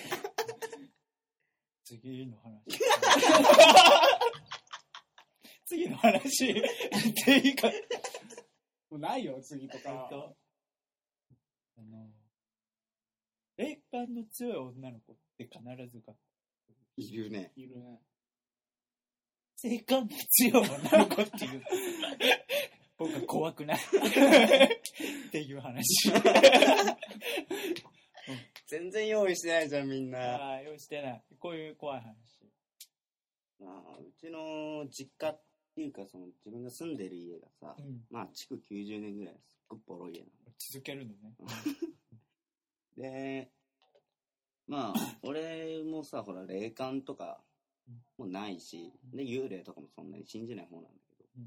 [1.85, 2.63] 次の話。
[5.67, 6.51] 次の話。
[6.51, 6.55] っ
[7.25, 7.69] ていいか。
[8.91, 10.07] もうないよ、次とか。
[10.11, 10.37] と、
[11.79, 12.11] あの、
[13.57, 15.59] 霊感の強い女の子って必
[15.91, 16.15] ずが、
[16.97, 17.53] いるね。
[17.57, 18.01] いるね。
[19.65, 21.63] 霊感の強い女の子っていう、
[22.97, 23.79] 僕は怖くない。
[23.79, 25.85] っていう話。
[28.67, 30.19] 全然用意してないじゃん、みんな。
[30.19, 31.23] ああ、用意してない。
[31.39, 32.15] こういう怖い話。
[33.61, 35.41] まあ、うちの実家っ
[35.75, 38.05] ていうか、その自分が住んでる家がさ、うん。
[38.11, 40.31] まあ、築90年ぐらいすっごいボロい家なの。
[40.59, 41.35] 続けるのね。
[42.97, 43.51] で、
[44.67, 47.41] まあ、俺もさ、ほら、霊感とか
[48.17, 51.45] もないし、で、幽霊とかもそんなに信じない方なんだけど、うん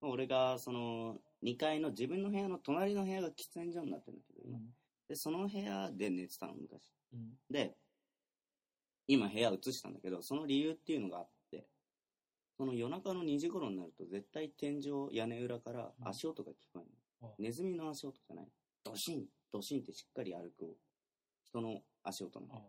[0.00, 4.64] まあ俺が、その、2階の自分の部屋の隣の部屋が喫煙所になってるんだけど、今うん。
[5.08, 6.92] で、その部屋で寝てたの、昔。
[7.12, 7.32] うん。
[7.50, 7.74] で、
[9.06, 11.66] 今部屋移したんだけど、その理由っていうのがあって、
[12.56, 16.84] その夜中の2時頃になると絶対天井、屋根裏から足音が聞こえる
[17.22, 17.28] の。
[17.28, 18.46] あネズミの足音じゃない。
[18.84, 20.76] ドシン、ドシンってしっかり歩く
[21.42, 22.54] 人の足音なの。
[22.54, 22.60] あ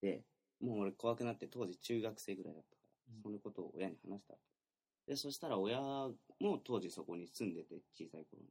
[0.00, 0.22] で、
[0.60, 4.34] もう俺怖くなって当時中学生ぐらいだったから、うんそのことを親に話した。
[5.06, 8.42] で、そしたら親も当時そこに住んでて小さい頃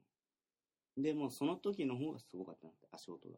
[0.97, 1.03] に。
[1.03, 3.35] で、もうその時の方がすごかったなって、足音が。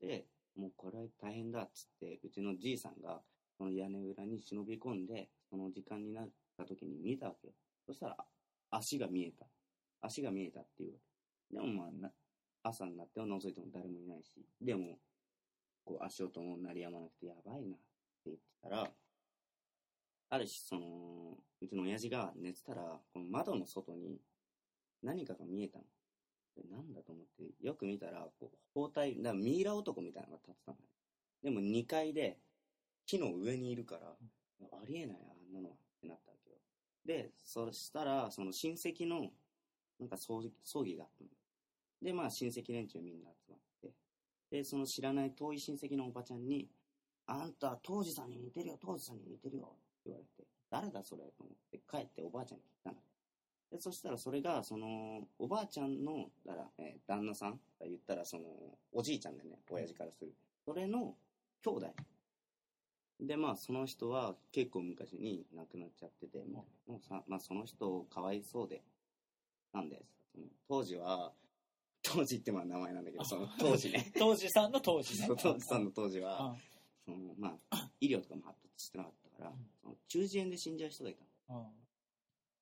[0.00, 0.26] で、
[0.56, 3.22] もうこれは大変だっつって、うちのじいさんが
[3.56, 7.54] その屋根裏に忍び込んで、その時間になった時に見たわけよ。
[7.86, 8.16] そしたら
[8.70, 9.46] 足が見えた。
[10.02, 10.98] 足が見えたっていう。
[11.50, 12.10] でもまあな、
[12.62, 14.98] 朝になっても覗いても誰もいないし、でも、
[15.84, 17.76] こう足音も鳴りやまなくてやばいな
[18.32, 18.90] って言ってたら、
[20.30, 24.20] ある日、その、うちの親父が寝てたら、この窓の外に
[25.02, 25.84] 何かが見えたの。
[26.56, 30.84] でなんだと思って、よく見たら、こう包帯、だミイラ男みたいなのが立ってたのね。
[31.42, 32.38] でも2階で
[33.06, 34.16] 木の上にいるから、
[34.72, 36.56] ありえない、あんなのはってなったわけよ。
[37.06, 39.30] で、そしたら、その親戚の、
[40.00, 41.30] なんか葬儀葬儀があったの。
[42.02, 43.92] で、まあ親戚連中みんな集まって、
[44.50, 46.68] で、その知らない遠い親戚のおばちゃんに、
[47.28, 52.96] あんた、当時さんに似てるよ、当時さんに似てるよ、って言われて、誰だそれと思って帰っておばあちゃんに聞いたの。
[53.70, 58.44] で、そしたらそれが、その、おばあちゃんの、だから、えー旦那さんが言ったら、その、
[58.92, 60.32] おじいちゃんでね、親父からする。
[60.64, 61.14] それの
[61.62, 61.94] 兄弟。
[63.20, 68.82] で、まあ、その人は結構昔に亡くなっちゃってて、もうもうさ、まあ、その人かわいそうで、
[69.74, 71.32] なんで、その当時は、
[72.02, 75.28] 当時ってまあ名前なんだけど、その当時ね、 当時さんの当時ね。
[75.36, 76.56] 当時さんの当時は、あ
[77.08, 81.60] そのまあ、医療とかも発達してなかったから、うんその中耳炎で死んじゃう人がいたの。
[81.60, 81.66] あ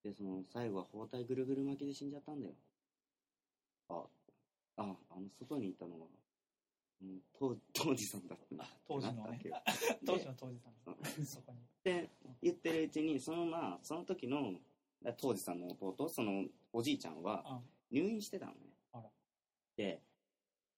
[0.05, 2.55] で、その最後は包帯ぐるぐる巻きで死んじゃったんだよ。
[3.89, 4.05] あ、
[4.77, 6.07] あ、あの外にいたのは、
[7.03, 9.43] うん、当当時さんだった当時のね。
[10.07, 11.27] 当時の当時さうんん。
[11.27, 11.59] そこに。
[11.59, 12.09] って
[12.41, 14.55] 言ってるうちに、そのまあ、その時の、
[15.03, 18.59] だ当時さんの弟、そのおじいちゃんはあ入院してたのね。
[19.77, 20.01] で、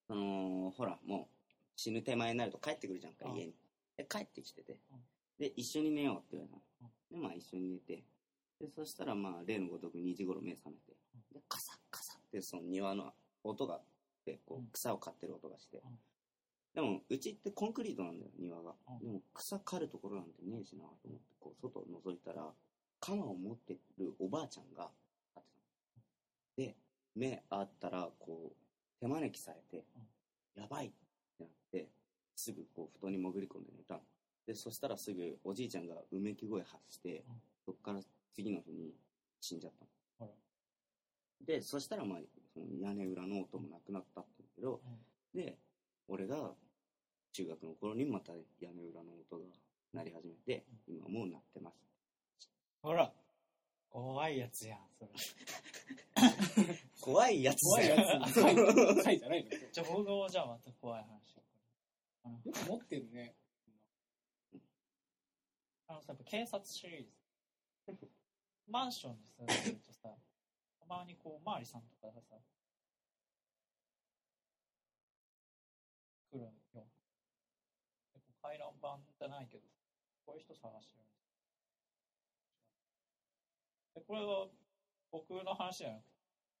[0.07, 1.38] その、ほら、もう
[1.79, 3.53] 死ぬ手前になると帰ってくるじゃんか、あ家に。
[3.95, 4.99] で、帰ってきててうん。
[5.39, 7.21] で、一緒に寝ようって言われたうんの。
[7.21, 8.03] で、まあ一緒に寝て。
[8.59, 10.97] で、そしたらまあ、例のごとく2時頃目覚めて。
[11.33, 13.13] で、カサッカサッってその庭の
[13.45, 13.81] 音があっ
[14.25, 15.97] て、こう草を刈ってる音がしてうん。
[16.75, 18.99] でも、うちってコンクリートなんだよ、庭がうん。
[18.99, 22.51] でも、草刈るところなんてねえしなと思って、こう、外を覗いたら、
[22.99, 24.91] 鎌を持ってるおばあちゃんが
[25.33, 25.47] 立って
[26.57, 26.75] たので
[27.15, 29.85] 目あったらこう手招きされて、
[30.55, 31.08] やばいって
[31.39, 31.87] なって
[32.35, 33.95] すぐこう布団に潜り込んで寝た。
[33.95, 34.01] の
[34.47, 37.41] でそしたらすぐおじいちゃんがうめき声発して、うん。
[37.65, 37.99] そっから
[38.33, 38.93] 次の日に
[39.39, 39.85] 死んじゃった
[41.45, 42.19] でそしたらまあ
[42.53, 44.81] その屋根裏の音もなくなったんだけど、
[45.33, 45.57] で
[46.07, 46.51] 俺が
[47.31, 49.45] 中学の頃にまた屋根裏の音が
[49.93, 51.75] 鳴り始めて、今もう鳴ってます。
[52.81, 53.11] ほら、
[53.89, 55.11] 怖いやつやん、それ。
[57.01, 57.95] 怖いやつ怖いや
[58.27, 58.33] つ。
[58.33, 61.29] そうサイじゃないのよ情報じゃまた怖い話。
[62.51, 63.35] く持ってるね。
[65.87, 68.07] あのさ、やっぱ警察シリーズ。
[68.69, 70.09] マンションに住んでるとさ、
[70.79, 72.35] たまにこう、おまわりさんとかがさ、
[76.31, 76.51] 来るよ。
[78.13, 79.63] 結構回覧板じゃないけど、
[80.25, 81.05] こういう人探してる
[83.95, 84.47] でこれは
[85.11, 86.18] 僕の話じゃなくて、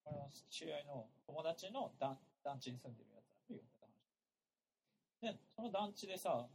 [0.09, 5.37] これは知り合いの友達の団団地に住んでるやつが言ってた話。
[5.37, 6.49] で、その団地でさ、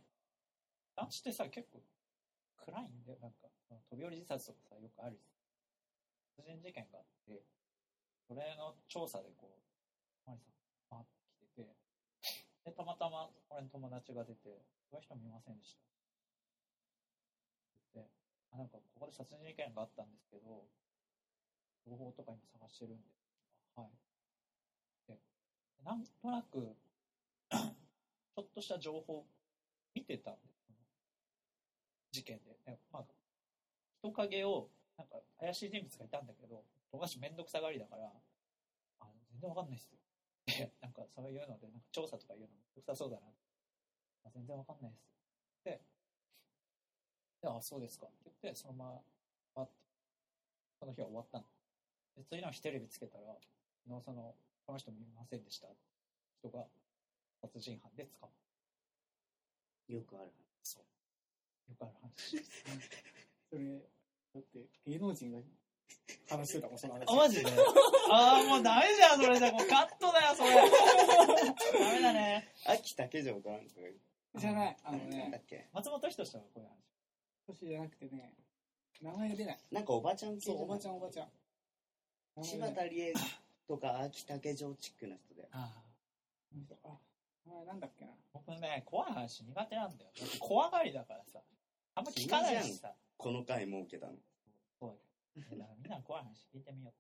[0.96, 1.78] 団地ってさ、結構
[2.66, 3.18] 暗いんだよ。
[3.22, 3.46] なんか、
[3.90, 5.20] 飛び降り自殺とかさ、よくある
[6.34, 7.46] 殺人事件があって、
[8.26, 9.62] それの調査でこう、
[10.26, 10.58] マリさん、
[10.90, 11.70] 回ってきてて、
[12.64, 15.78] で、たまたま俺の友達が出て、そういう人見ませんでし
[17.94, 18.00] た。
[18.00, 18.10] で、
[18.50, 20.66] あ、なんかここで殺人事件があったんですけど、
[21.86, 23.23] 情報とか今探してるんで、
[23.76, 23.88] はい。
[25.08, 25.18] で、
[25.84, 26.76] なんとなく、
[27.50, 29.24] ちょっとした情報
[29.94, 30.54] 見てたんです
[32.14, 32.56] 事件で。
[32.70, 33.04] ねまあ、
[34.00, 38.12] 人影を、なんか怪しい人物がいたんだけど、友達めんどくさがりだから、
[39.00, 39.98] あ全然わかんないっすよ。
[40.46, 43.26] で、なんかそういうので、なんか調査とかいうのめんどくさそうだな。
[44.24, 45.10] あ全然わかんないです。
[45.64, 45.82] で、
[47.42, 49.02] で、あ、そうですかって言って、そのま
[49.54, 49.72] ま、あって、
[50.78, 51.44] その日は終わったの。
[52.16, 53.36] で、次の日テレビつけたら、
[53.86, 54.34] 昨日その、
[54.66, 55.68] この人見ませんでした。
[56.40, 56.64] 人が
[57.40, 58.28] 殺人犯で捕ま
[59.88, 59.94] る。
[59.96, 61.70] よくあるそう。
[61.70, 62.50] よくある話です。
[63.50, 63.78] それ、
[64.34, 65.38] だって芸能人が
[66.30, 67.04] 話してたもん、その話。
[67.08, 67.50] あ、マジで？
[68.10, 69.52] ああ、もうダメじゃん、それじゃ。
[69.52, 70.54] もう カットだよ、それ。
[70.54, 72.52] ダメだね。
[72.66, 73.70] 秋竹城かなんか
[74.36, 75.68] じゃない、あのねだ、っけ？
[75.72, 76.74] 松本人志はこういう話。
[77.46, 78.34] 年じゃなくてね、
[79.02, 79.58] 名前が出ない。
[79.70, 81.30] なんかおばちゃん系そう、おばちゃゃん、おばちゃん。
[82.36, 83.12] 名柴田理恵
[83.66, 88.12] とか秋竹城チックな人でああ、なんだっけな。
[88.32, 90.10] 僕ね、怖い話苦手なんだよ。
[90.40, 91.40] 怖がりだからさ。
[91.94, 92.92] あんま聞かないしさ。
[93.16, 94.12] この回設けたの
[94.80, 94.98] そ
[95.36, 96.94] うだからみんな怖い話聞いてみよう。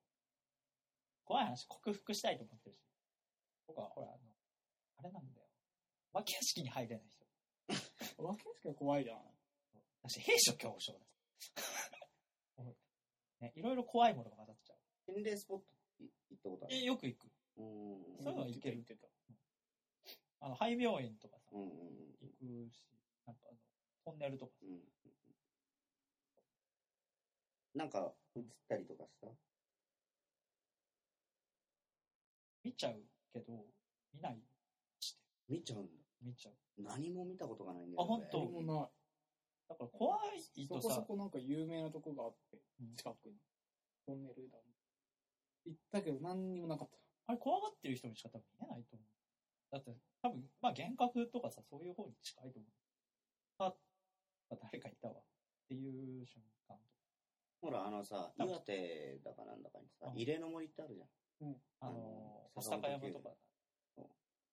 [1.24, 2.78] 怖い話克服したいと思ってるし。
[3.66, 4.18] 僕はほら、あの、
[4.98, 5.46] あれなんだよ。
[6.12, 7.24] お化け屋敷に入れない人。
[8.18, 9.18] お化け屋敷が怖いじゃん。
[10.02, 10.98] 私、兵所恐怖症だ。
[12.56, 12.74] 俺
[13.40, 14.76] ね、いろいろ怖いものが混ざっちゃう。
[15.06, 17.24] 心霊スポット行ったことあるえ、よく行く。
[17.56, 17.64] うん
[18.22, 19.06] そういうのはいける言ってた。
[20.40, 21.68] あの、廃病院とかさ、うんうん
[22.20, 22.84] 行くし、
[23.26, 23.58] なんかあの、
[24.04, 24.80] トンネルとかさうんうん
[27.74, 29.26] なんか映ったりとかした？
[32.62, 33.02] 見ちゃう
[33.32, 33.52] けど、
[34.12, 34.40] 見ない
[35.00, 36.54] して、見ちゃうんだ見ちゃう。
[36.78, 38.90] 何も見たことがないんだよあほんと俺もない。
[39.68, 43.34] だから怖いそこそとさ、こなんか有名なとこがあってうん、近くに。
[44.06, 44.58] トンネルだ。
[45.66, 46.96] 行ったけど何にもなかった。
[47.26, 49.08] あれ怖がってる人にしか多分見えないと思う。
[49.72, 52.70] だって、多分、まあ幻覚とかさ、そういう方に近いと思う。
[53.58, 53.74] あ、
[54.60, 55.14] 誰かいたわ。
[55.14, 56.76] っていう瞬間
[57.60, 61.08] ほらあのさ岩手だかなんだかにさうん慰霊の森ってあるじゃん
[61.48, 63.30] ああのの、御坂山とか。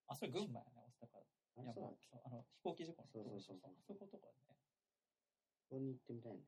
[0.08, 1.18] あ、それ群馬やね、御坂。
[1.20, 4.56] いや、あそそうあの、飛行機事故のそうそうそうそうあそことかね。
[5.68, 6.40] そこに行ってみたいね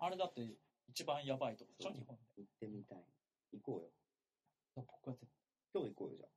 [0.00, 0.56] あれだって
[0.88, 2.42] 一番やばいとこでしょ、そう日本で。
[2.42, 3.04] 行ってみたい
[3.60, 3.90] 行こうよ。
[4.74, 5.30] 僕は絶対
[5.74, 6.28] 今日行こうよじゃあ。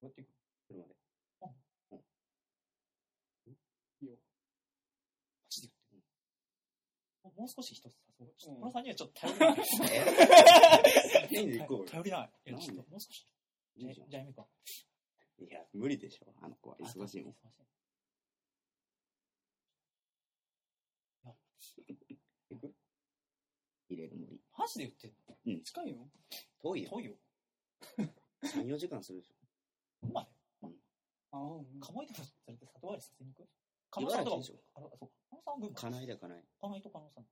[0.00, 0.34] こうやって行く。
[0.68, 0.94] 車で。
[4.00, 4.14] いいよ。
[4.14, 4.18] マ
[5.50, 6.08] ジで言って
[7.36, 8.28] うもう少し一つさ、そう。
[8.38, 8.72] ちょっとうん。
[8.72, 9.58] この3人はちょっと頼りない。
[11.30, 11.84] えで行こうよ。
[11.86, 12.30] 頼りない。
[12.46, 13.26] いや、ちょっともう少し。
[13.76, 14.46] じゃあ、やめか。
[15.38, 16.34] いや無理でしょ。
[16.42, 16.76] あの子は。
[16.78, 17.32] 忙しいもん。
[17.32, 17.66] 忙しい。
[22.50, 22.74] 行く？
[23.90, 24.40] 慰霊の森。
[24.56, 25.16] マジで言ってんの？
[25.44, 26.08] 近いの
[26.62, 27.12] 遠いよ遠いよ。
[28.44, 29.30] 34時間するでし
[30.02, 30.28] うまい。
[30.62, 30.66] あ
[31.36, 33.42] あ、うん鴨居でも連れて里帰りさせに行く？
[33.42, 33.46] ょ
[33.90, 34.96] 鴨さんとかも茨城でしょあ、そうか。
[35.30, 35.76] 鴨さんは群馬。
[35.80, 37.24] 金井だ金井金井と鴨さん。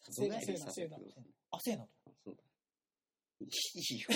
[0.00, 1.90] せ里帰りさせてくださいあ、せーなと。
[2.06, 2.42] あそうだ
[3.40, 4.08] いいよ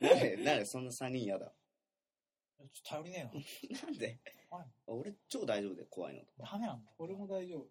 [0.00, 1.46] なんでなんでそんな3人嫌だ？
[1.46, 3.80] ちょっと頼りねえな。
[3.82, 4.20] なんで？
[4.50, 6.90] はい俺超大丈夫で怖いのとかダメなんだ。
[6.98, 7.66] 俺も大丈夫。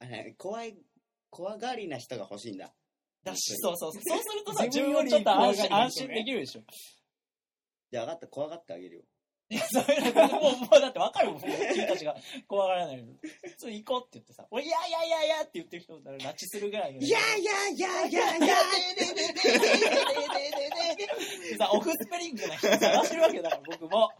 [0.00, 0.76] あれ怖い、
[1.36, 2.72] 怖がりな人が欲しいんだ。
[3.22, 4.00] だし、そうそうそう。
[4.08, 6.62] そうするとさ、自分よりちょっと安心安心できるでしょ。
[7.92, 9.02] じゃあ分かった、怖がってあげるよ。
[9.50, 11.52] いや、それもう、もうだってわかるもん、君
[11.86, 12.16] たちが
[12.48, 13.12] 怖がらないの。
[13.42, 17.00] 普通行こうって言ってさ、おい、いやいやいやいやって言ってる人だから、拉致するぐらいの。
[17.00, 18.56] いやいやいやいやいや
[21.50, 24.10] でさ、オフスプリングな人探してるわけだから、僕も。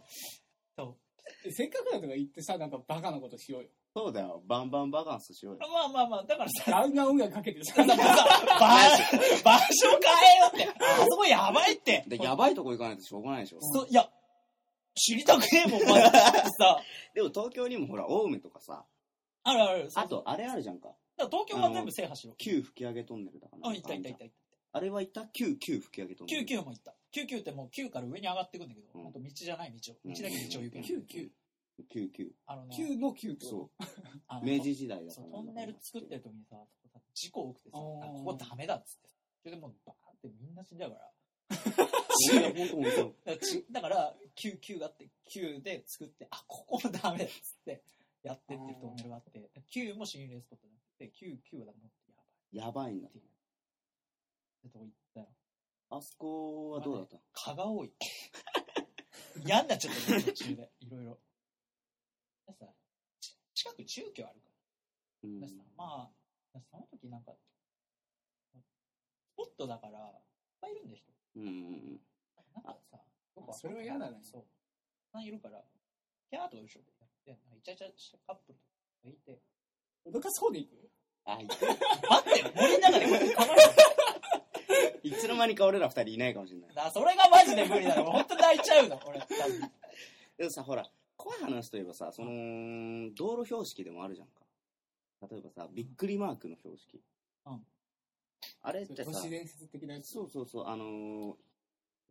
[0.77, 1.06] そう。
[1.51, 3.69] せっかくだとか言ってさ、なんかバカなことしようよ。
[3.95, 5.59] そうだよ、バンバンバカンスしようよ。
[5.61, 8.27] まあまあまあ、だからさ、ガンガン音楽かけてさ、さ場場所変
[10.35, 10.67] えようって。
[10.83, 12.03] あそこやばいって。
[12.07, 13.57] で、やばいとこ行かないとしょうがないでしょ。
[13.61, 14.09] そういや、
[14.95, 16.11] 知りたくねえもん、まだ。
[16.11, 16.81] さ、
[17.13, 18.85] でも東京にもほら、青梅とかさ、
[19.43, 19.91] あるある。
[19.91, 20.89] そうあと、あれあるじゃんか。
[20.89, 22.33] だから東京は全部制覇しろ。
[22.37, 23.69] 旧吹き上げトンネルだから。
[23.69, 24.35] あ、いたいたいたいた。
[24.73, 26.45] あれはいた旧旧吹き上げトンネル。
[26.45, 26.93] 99も行った。
[27.13, 29.95] 99ってもう9から上に上がっていくんだけど、うんほんと道じゃない道を。
[30.05, 30.77] 道だけ道を行く。
[30.79, 31.29] 99。
[31.89, 32.31] 旧旧。
[32.47, 33.85] あのね、9の9ってこそ
[34.27, 34.45] あのう。
[34.45, 35.27] 明治時代だから。
[35.27, 36.57] トンネル作ってる時にさ、
[37.13, 39.09] 事故多くてさ、あここダメだっつって。
[39.43, 41.11] それでもうバーンってみんな死んじゃうから。
[41.49, 43.31] いや、本当本当。
[43.31, 47.83] だからちだから、9、9があって、9で作って、あ、ここもダメだっつって、
[48.23, 49.39] やってってるトンネルがあって、
[49.71, 51.77] 9も心霊スポットになってて、9、9はだも
[52.51, 53.11] やばいやばいんだっ。
[53.11, 53.23] ていう。
[55.89, 57.17] あそこはどうだった？
[57.33, 57.93] 蚊が多い。
[59.45, 60.69] 嫌になっちゃったね、途中で。
[60.81, 61.17] いろいろ。
[62.47, 62.65] でさ、
[63.21, 64.49] ち近く住居あるか
[65.23, 65.47] うんら。
[65.47, 66.09] でさ、ま
[66.55, 67.31] あ、その時なんか、
[68.53, 70.21] スポットだから、いっ
[70.59, 71.13] ぱいいるんだよ、人。
[71.39, 71.99] うんうん
[72.55, 72.97] なんかさ、
[73.35, 74.41] 僕それは嫌だねそう。
[74.41, 75.63] たくさんいるから、
[76.29, 78.71] キャーとか後ろでやって、なんかイチャイチャしたカップルとか
[79.05, 79.39] がいて、
[80.05, 80.89] 脅かそうでいく？
[81.23, 83.86] あ、い待って、森の中でこうやって構えて
[85.07, 86.75] いつの間にか俺ら二人いないかもしれない。
[86.75, 88.05] だそれがマジで無理だよ。
[88.05, 89.19] 本当泣いちゃうの、俺。
[90.37, 94.33] でもさ、ほら、怖い話といえばさ、その、道路標識でもあるじゃんか。
[95.31, 97.01] 例えばさ、びっくりマークの標識。
[97.45, 97.65] うん
[98.61, 100.11] あれってさ、都市伝説的なやつ？
[100.11, 101.35] そうそうそう、あのー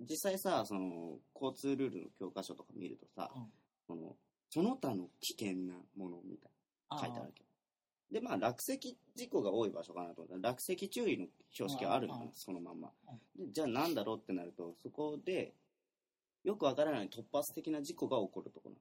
[0.00, 3.46] 実際さ、その、交通ルールの教科書とか見るとさ、うん
[3.86, 4.16] その、
[4.50, 6.50] その他の危険なものみたい
[6.90, 7.45] な書いてあるわけど。
[8.10, 10.34] で、まあ、落石事故が多い場所かなと思った。
[10.36, 12.90] ら、落石注意の標識はあるのそのまんま。
[13.36, 15.52] でじゃあなんだろうってなると、そこで、
[16.44, 18.76] よくわからない突発的な事故が起こるところ。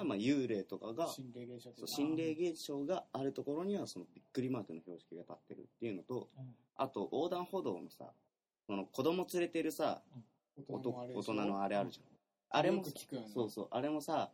[0.00, 0.08] うん。
[0.08, 6.54] まあ、幽霊とかが、心霊現象心霊現象があるところには、そのびっくりマークの標識が立ってるっていうのと、うん。
[6.76, 8.10] あと、横断歩道のさ、
[8.66, 10.00] その子供連れてるさ、
[10.56, 12.04] 大おと大人のあれあるじゃん。
[12.56, 13.28] あれも聞くよね。
[13.28, 14.30] そうそう、あれもさ、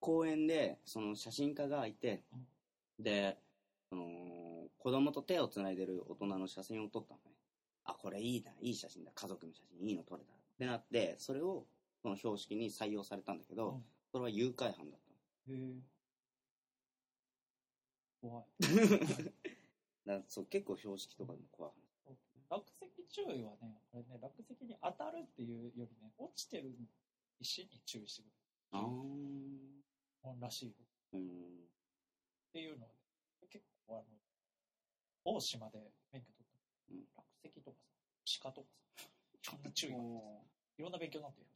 [0.00, 2.22] 公園で、その写真家がいて、
[2.98, 3.38] で、
[4.88, 7.36] 子供と手をつないでる大人の写真を撮ったのね。
[7.84, 10.32] あ、これいいな、いい写真だ、家族の写真、いいの撮れた。
[10.32, 11.66] ってなって、それを、
[12.00, 15.00] その標識に採用されたんだけど、うんそれは誘拐犯だっ
[15.46, 15.74] たへえ。
[18.22, 18.46] 怖い。
[20.08, 20.20] の。
[20.20, 21.72] だそう結構標識とかでも怖い
[22.48, 26.74] 落石注意はね、あれね、落石に当たるっていうよりね、落ちてる
[27.38, 28.32] 石に注意してくる
[28.70, 28.82] 話。
[28.82, 28.88] あー。
[28.88, 30.72] もんらしいよ。
[30.72, 31.68] っうん。
[32.50, 32.94] ていうのをね、
[33.50, 34.27] 結構あの、
[35.28, 35.78] 大島で
[36.12, 37.84] 免許取った、うん落石とかさ、
[38.42, 39.08] 鹿とかさ、
[39.44, 41.52] いろんな注意がいろんな勉強になってるよ。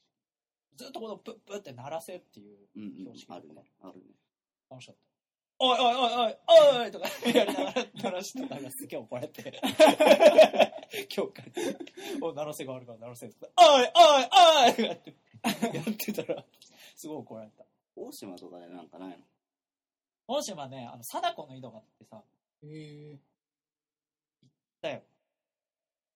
[0.76, 4.00] ずっとこのプップって鳴らせっていううんうん標識、とかあるね、あるね。
[4.70, 5.00] 楽しかった。
[5.64, 6.34] おいおいおい
[6.74, 9.60] おいおいとかやりながら鳴らしてたらすげえ怒られて。
[11.08, 11.76] 教会で。
[12.20, 13.50] お鳴らせがあるから鳴らせって。
[13.56, 13.88] おいおい
[14.66, 15.14] おいとかやって
[15.76, 16.44] やってたら、
[16.96, 17.64] すごい怒られた。
[17.94, 19.16] 大島とかでなんかないの？
[20.26, 22.22] 大島ね、あの、貞子の井戸があってさ、
[22.64, 23.18] へえ
[24.82, 25.02] だよ。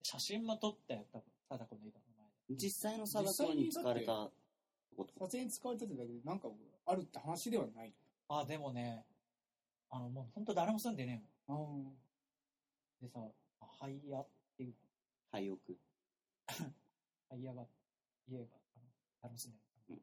[0.02, 2.56] 写真も撮ったよ、多分、貞子の井戸の前で。
[2.56, 4.30] 実際の貞子に使われた
[4.96, 6.48] こと撮影に使われてただけでなんか
[6.86, 7.94] あるって話ではない
[8.28, 9.04] あ、でもね、
[9.90, 11.92] あの、もうほんと誰も住んでねえの。
[13.00, 13.20] あでさ、
[13.60, 14.26] ハイヤっ
[14.56, 14.74] ていう、
[15.30, 15.58] 廃屋。
[17.28, 17.66] ハイヤが、
[18.26, 18.84] 家が、あの
[19.22, 20.02] 誰も住んでない。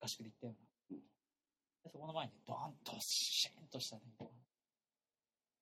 [0.00, 0.56] 合宿で行ったよう
[0.92, 0.96] な。
[0.96, 1.02] うん
[1.82, 4.30] で、そこの前にドーンとシーンとしたね、井戸が。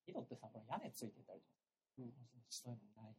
[0.07, 1.60] 井戸ってさ、これ屋根ついてたりとか、
[1.97, 2.13] うん。
[2.49, 3.15] そういうのない。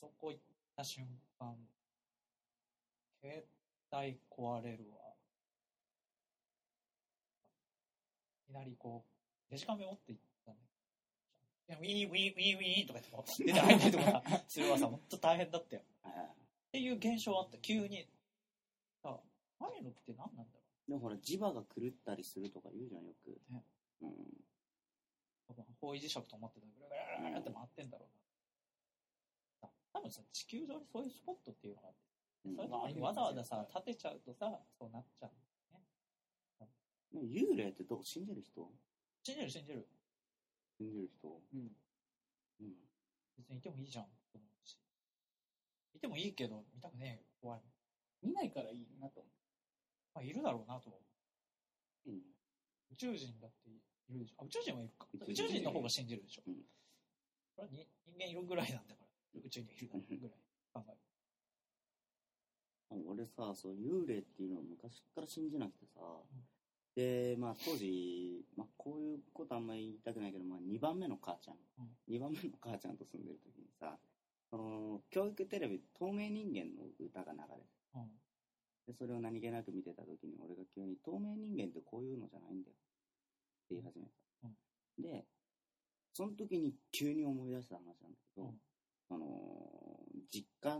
[0.00, 0.42] そこ行っ
[0.76, 1.06] た瞬
[1.38, 1.56] 間、
[3.20, 3.48] 携
[3.90, 5.14] 帯壊れるわ。
[8.48, 10.58] いきなりこう、デジカメ持って行ったん、い
[11.68, 15.00] やウィーン、ウィーン、ウィーン、ウィーンとか言ってこう、出て入ったりとかするわさ、ほん。
[15.00, 15.82] と大変だったよ。
[16.04, 18.08] っていう現象あった、急に。
[19.02, 19.20] さ
[19.60, 20.46] あ、あいうのって何なん。
[20.50, 23.40] だろうでもほら、磁場が狂ったりするとか言うじゃん、よく。
[23.52, 23.64] ね
[24.02, 24.47] うん。
[25.52, 25.56] う。
[25.56, 26.88] 多分方位磁石と思ってたらぐる
[27.22, 28.08] ぐるぐるって回ってんだろう
[29.62, 29.68] な。
[29.68, 32.00] さ多分さ、地球上にそういうスポットっていうのがあって、
[32.54, 35.30] そういうのにわざわざさ、立てちゃうとさ、そうなっちゃう。
[37.10, 38.70] で幽霊ってどう信じる人？
[39.24, 39.88] 信じる信じる。
[40.76, 41.40] 信じる人？
[41.54, 41.72] うん。
[42.60, 42.76] うん。
[43.38, 44.04] 別にいてもいいじゃん。
[44.30, 44.76] と思うし
[45.94, 47.22] いてもいいけど、見たくねえよ。
[47.40, 47.60] 怖い。
[48.22, 49.28] 見ないからいいなと思
[50.14, 52.10] まあ、いるだろうなと思う。
[52.10, 52.20] うん
[52.90, 53.70] 宇宙人だって
[54.08, 54.36] いるでしょ。
[54.40, 55.06] あ、宇宙人はいるか。
[55.12, 56.42] 宇宇宙人の方が信じるでしょ。
[56.46, 56.54] うん
[57.56, 59.02] これはに人間いるぐらいなんだか
[59.34, 59.88] ら、宇宙にはいる
[60.18, 60.38] ぐらい
[60.72, 60.98] 考える。
[63.06, 66.00] 俺さ、そう、幽霊っていうのを昔から信じなくてさ、
[66.94, 73.98] で、まあ当時、まあこういうことあんまり言いたくないけど、まあ2番目の母ちゃん、うん2番目の母ちゃんと住んでる時にさ、
[74.50, 78.08] その、教育テレビ、透明人間の歌が流れて、うん。
[78.86, 82.76] で、それを何気なく見てた時に、俺が急に、透明人間ってこういうのじゃないんだよ。
[83.68, 84.48] って言い始めた。
[84.98, 85.24] で、
[86.14, 88.60] その時に急に思い出した話なんだけど、うん。
[89.10, 89.88] あのー
[90.30, 90.78] 実家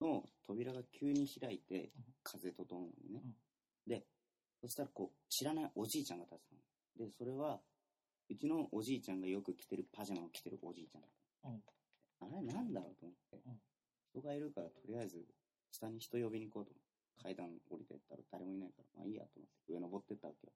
[0.00, 1.90] の扉が急に開いて、
[2.22, 3.22] 風とともにね。
[3.86, 4.04] で、
[4.60, 7.08] そしたらこう、知らないおじいちゃんが立ってたの。
[7.08, 7.60] で、それは、
[8.30, 11.10] うちのおじいちゃんがよく着てるパジャマを着てるおじいちゃんだっ
[12.20, 13.58] あれなんだろうと思って、うん。
[14.14, 15.24] 人がいるからとりあえず
[15.72, 20.52] 下に人呼びに行こうと思って階段降りてったら誰もいないからまあいいやと思って上登ってったわけよ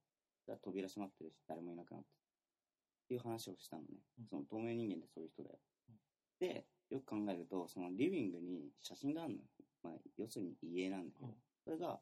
[0.48, 2.06] じゃあ扉閉まってるし誰もいなくなって。
[2.08, 3.88] っていう話をしたのね、
[4.18, 4.26] うん。
[4.28, 5.96] その透明人間ってそういう人だよ、うん。
[6.40, 9.44] でよく考えるとそのリビングに写真があるのよ、
[9.82, 11.36] まあ、要するに家なんだけど、うん。
[11.64, 12.00] それが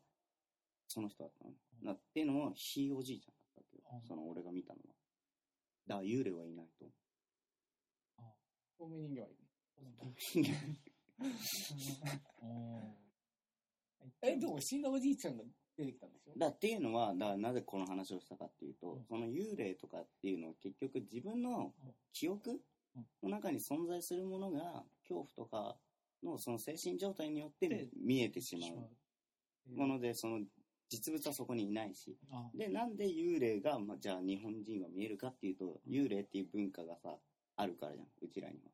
[0.86, 4.06] その人だったの、うんなっていうのもひいおじいちゃんだったわけよ、うん。
[4.06, 4.94] その俺が見たのは。
[5.86, 6.92] だから幽霊はいないと思
[8.18, 8.88] う。
[8.88, 8.88] う。
[8.88, 9.46] 透明人間はいる。
[14.22, 15.44] え、でも死んだおじいちゃんが
[15.76, 19.04] 出てきたんでしょだっていうのはだなぜこの話をしたかっていうと、うん。
[19.08, 21.72] その幽霊とかっていうのは結局自分の
[22.12, 22.60] 記憶
[23.22, 25.76] の中に存在するものが恐怖とか
[26.22, 28.70] のその精神状態によってで見えてしまう
[29.74, 30.40] うものでその
[30.88, 32.16] 実物はそこにいないし。
[32.30, 37.16] あでなんで幽霊が、まあ、じゃあ日本人は見えるかっていうと幽霊っていう文化がさ
[37.56, 38.70] あるからじゃんうちらには。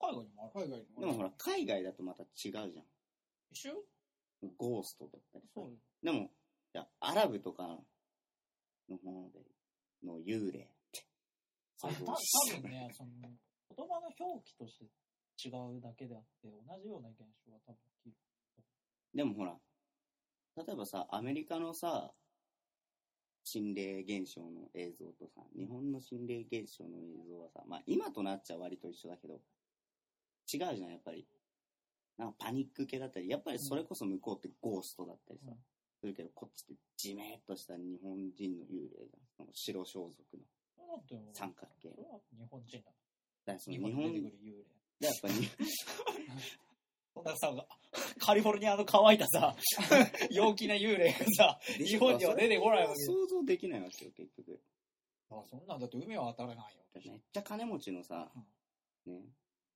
[0.00, 0.64] 海外にもある。
[0.64, 2.72] 海外にでもほら海外だとまた違うじゃん。
[3.50, 3.72] 一緒
[4.56, 6.04] ゴーストだったりさそう。
[6.04, 6.30] でも、
[6.72, 7.64] じゃあアラブとか
[8.88, 9.40] のもので、
[10.04, 10.62] の幽霊っ
[10.92, 11.06] て。
[11.82, 13.10] あた多分ね、その、
[13.76, 14.84] 言葉の表記として
[15.48, 18.16] 違うだけであって、同じような現象は多分起きる。
[19.14, 19.56] でもほら、
[20.56, 22.12] 例えばさ、アメリカのさ、
[23.44, 29.34] 心霊現象の映像とさ、日本の心霊現象の映像はさ、まあ今となっちゃ割と一緒だけど、
[30.52, 31.26] 違うじゃん、やっぱり。
[32.18, 35.56] なんかパニック系だったり、やっぱりそれこそ向こうってゴーストだったりさ、うん
[36.00, 42.84] するけど、こっちってじめっとした日本人の幽霊が、その白装束の三角形日本人だ。
[43.46, 44.64] だからその日日本本に出てくる幽霊。
[45.00, 45.34] でやっぱり
[47.14, 47.66] そ んなさ、
[48.18, 49.56] カリフォルニアの乾いたさ、
[50.30, 54.60] 陽気な幽霊がさ、日本には出てこないわけ想像できないわけよ結局
[55.30, 56.84] あそんなんだって海は当たらないよ。
[56.94, 58.30] めっちゃ金持ちのさ、
[59.06, 59.22] ね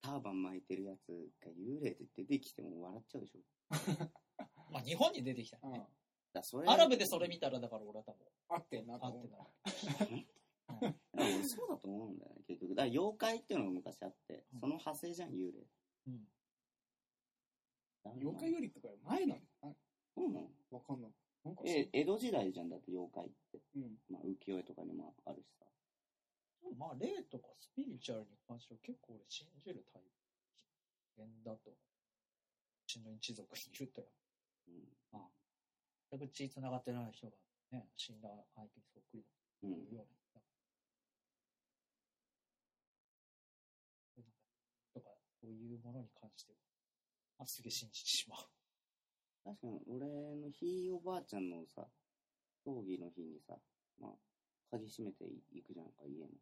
[0.02, 1.12] ターバン巻いてるやつ
[1.44, 3.40] が幽霊で出てきても笑っちゃうでしょ。
[4.70, 5.70] まあ日本に出てきたうん。
[5.70, 5.78] よね。
[5.80, 5.90] だか
[6.34, 9.30] らそれアラブでそれ見たら、だから俺は多分、あってんなと合っ思てう。
[9.30, 10.26] ない。
[10.80, 12.74] でも俺そうだと思うんだよね結局。
[12.74, 14.60] だから妖怪っていうのが昔あって、うん。
[14.60, 15.66] その派生じゃん幽霊。
[16.08, 16.28] うん。
[18.18, 19.72] 妖怪よりとか前なのあ
[20.14, 20.50] そうなの？
[20.70, 21.12] わかんない。
[21.44, 23.98] なんかえ江戸時代じゃんだって妖怪って、うん。
[24.08, 25.66] まあ、浮世絵とかにもあるしさ
[26.78, 30.08] まあ、霊とかスピリチュアルに関しては結構俺信じるタイプ。
[31.16, 31.70] 人間だと。
[31.70, 31.74] う
[32.86, 34.06] ちの一族にいるとよ。
[34.68, 34.74] うん
[35.12, 35.28] まあ、
[36.10, 37.32] 全く血繋がってない人が
[37.72, 39.28] ね、死んだ相手にそっくりだ
[39.62, 40.40] うというんような。
[44.94, 45.10] とか、
[45.40, 46.58] そういうものに関しては、
[47.38, 48.40] まあ、すげえ信じてしまう。
[49.44, 50.06] 確かに俺
[50.36, 51.82] のひいおばあちゃんのさ
[52.64, 53.54] 葬儀の日にさ、
[54.00, 54.12] まあ、
[54.72, 56.32] 鍵閉めていくじゃんか家の。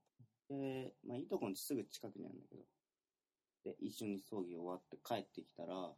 [0.49, 2.63] で、まあ、いとこのすぐ近くにあるんだけど。
[3.63, 5.93] で一緒に葬儀終わって帰ってきたら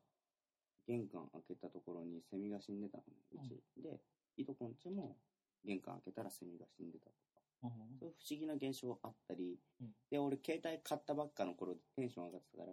[0.88, 3.04] 玄関開けたところにセミが死んでたの
[3.34, 4.00] うち、で
[4.36, 5.16] いとこんちも
[5.64, 7.72] 玄関開けたらセミが死んでたとか。
[8.00, 9.94] そういう不思議な現象あったり、うん。
[10.10, 12.70] で俺携帯買ったばっかの頃テンション上がってたか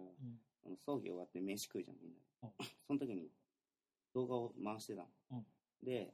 [0.84, 2.66] 葬儀終わって飯食うじゃんみんなで、うん。
[2.88, 3.30] その時に
[4.12, 5.46] 動画を回してたの、うん。
[5.86, 6.12] で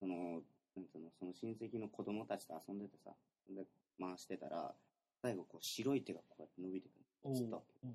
[0.00, 0.42] その
[0.76, 3.10] なんつうのその親戚の子供たちと遊んでてさ
[3.50, 3.66] で
[4.00, 4.74] 回してたら
[5.20, 7.86] 最後こう白い手がこうやって伸びてくるおつったわう。
[7.86, 7.90] ん。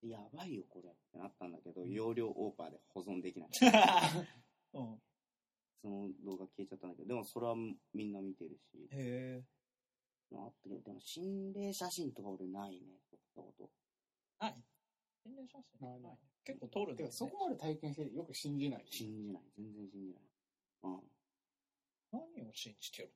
[0.00, 3.48] けでやばいよこれってなったんだけど、容量オーバーで保存できない。
[4.74, 5.02] うん。
[5.82, 7.54] その動画消えちゃったんだけどでもそれは
[7.92, 8.88] みんな見てるし。
[8.90, 9.44] へえ。
[10.34, 13.70] あったけどでも心霊写真とか俺ないね撮ったこと。
[14.38, 14.54] 何
[15.24, 15.80] 心霊写真？
[15.80, 16.18] ないない。
[16.44, 17.12] 結構撮るんだよね。
[17.12, 18.86] てかそこまで体験してよく信じない。
[18.88, 19.42] 信じない。
[19.56, 20.22] 全然信じない。
[20.84, 21.00] うん
[22.12, 23.12] 何を信じてる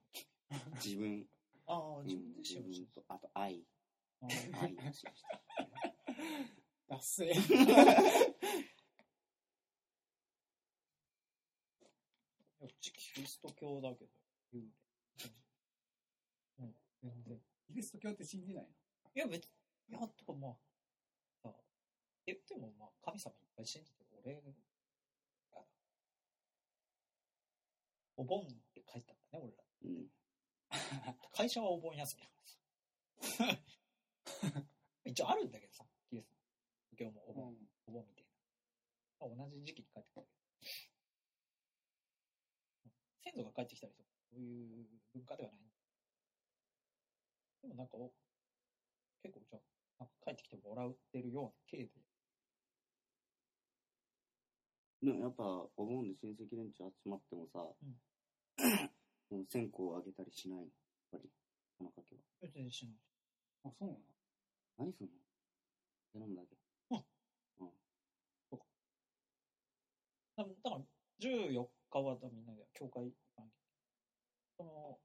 [0.85, 1.27] 自分、
[1.67, 3.65] ああ、うん自分自自身を信じ分と、あと愛、
[4.21, 5.11] あ愛を信じて。
[6.89, 7.33] ダッセー。
[12.61, 14.11] うちキリスト教だけど、
[14.53, 14.69] 幽霊。
[16.59, 17.41] うん、全然。
[17.67, 18.69] キリスト教って信じない
[19.15, 19.47] いや、別、
[19.89, 20.57] いや、とかまあ、
[21.43, 21.53] さ、
[22.27, 24.43] 言ってもまあ、神様いっぱい信じてる俺、
[25.53, 25.65] あ
[28.17, 28.47] お盆
[29.33, 29.65] ね、俺ら。
[29.85, 30.11] うん。
[31.33, 33.63] 会社はお盆休みだからさ。
[35.05, 36.29] 一応あるんだけどさ、キリス
[36.91, 38.31] ト教もお盆、のお盆みたいな。
[39.27, 40.43] まあ同じ時期に帰ってくるけど。
[43.23, 45.61] 先祖が帰ってきたりとか、そういう文化ではない。
[47.63, 48.13] でもなんかお、
[49.23, 49.63] 結構じゃあ、
[50.01, 51.91] なんか帰ってきてもらってるような経で。
[55.03, 55.45] でもやっぱ、
[55.77, 58.01] お盆で親戚連中集まってもさ、ん
[59.33, 60.65] その線香をあげたりしないの？
[60.67, 60.73] やっ
[61.13, 61.31] ぱり、
[61.79, 62.23] 田中家は。
[62.43, 62.97] 別にしない。
[63.65, 64.01] あ、そうなの？
[64.77, 65.13] 何すんの？
[66.13, 66.55] 頼むだけ。
[70.37, 70.85] だだから、
[71.19, 73.65] 14日はみんなで教会行かなきゃいけない
[74.59, 75.01] その、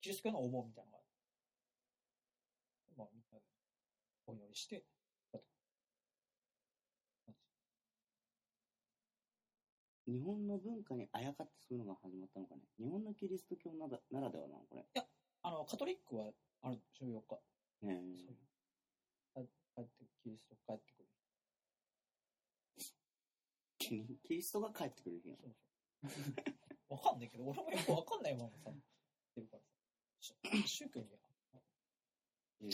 [0.00, 1.12] キリスト教のお盆みたいなのがある。
[2.98, 3.44] まあ、みんなで
[4.26, 4.84] お祈りして、
[5.32, 5.44] だと
[10.12, 12.60] 日本の文化にあやかってそういうのが始まったのかね？
[12.78, 14.84] 日本のキリスト教ならならではなのこれ。
[15.42, 16.26] あの、カトリックは
[16.60, 17.40] ある14日。
[17.86, 19.48] ねそういう。
[19.74, 21.08] 帰って、キリスト帰ってくる。
[23.78, 26.92] キキリストが帰ってくる日やそうそう。
[26.92, 28.74] わかんないけど、俺もよくわかんないままさ、っ
[29.34, 29.68] てるからさ。
[30.20, 30.34] し
[30.68, 31.18] 宗教には、
[32.60, 32.68] うん。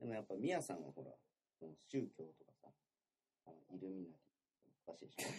[0.00, 1.14] でもやっぱ、ミヤさんはほら、
[1.58, 2.72] その宗教とかさ、
[3.52, 5.30] イルミナティ詳しいでしょ。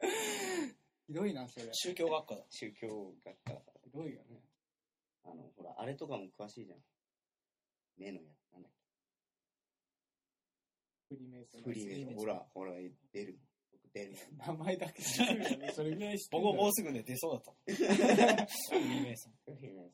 [1.06, 1.66] ひどいな、それ。
[1.66, 2.46] ひ宗教学科だ。
[2.50, 3.80] 宗教学科だから。
[3.92, 4.42] どいよね。
[5.24, 6.80] あの、ほら、あれとかも詳しいじゃん。
[7.96, 8.72] 目のやつ、なんだっ
[11.08, 11.62] フリーメイソン。
[11.62, 11.70] け。
[11.70, 12.14] フリーメイソン。
[12.14, 12.74] ほら、ほら、
[13.12, 13.38] 出る。
[13.72, 14.16] 僕出る。
[14.36, 15.72] 名前だけ知ってるよね。
[15.74, 16.56] それぐらい知ってる僕。
[16.56, 17.52] ももうすぐで出そうだった。
[17.52, 19.32] フリーメイソン。
[19.44, 19.92] フリーメイソン。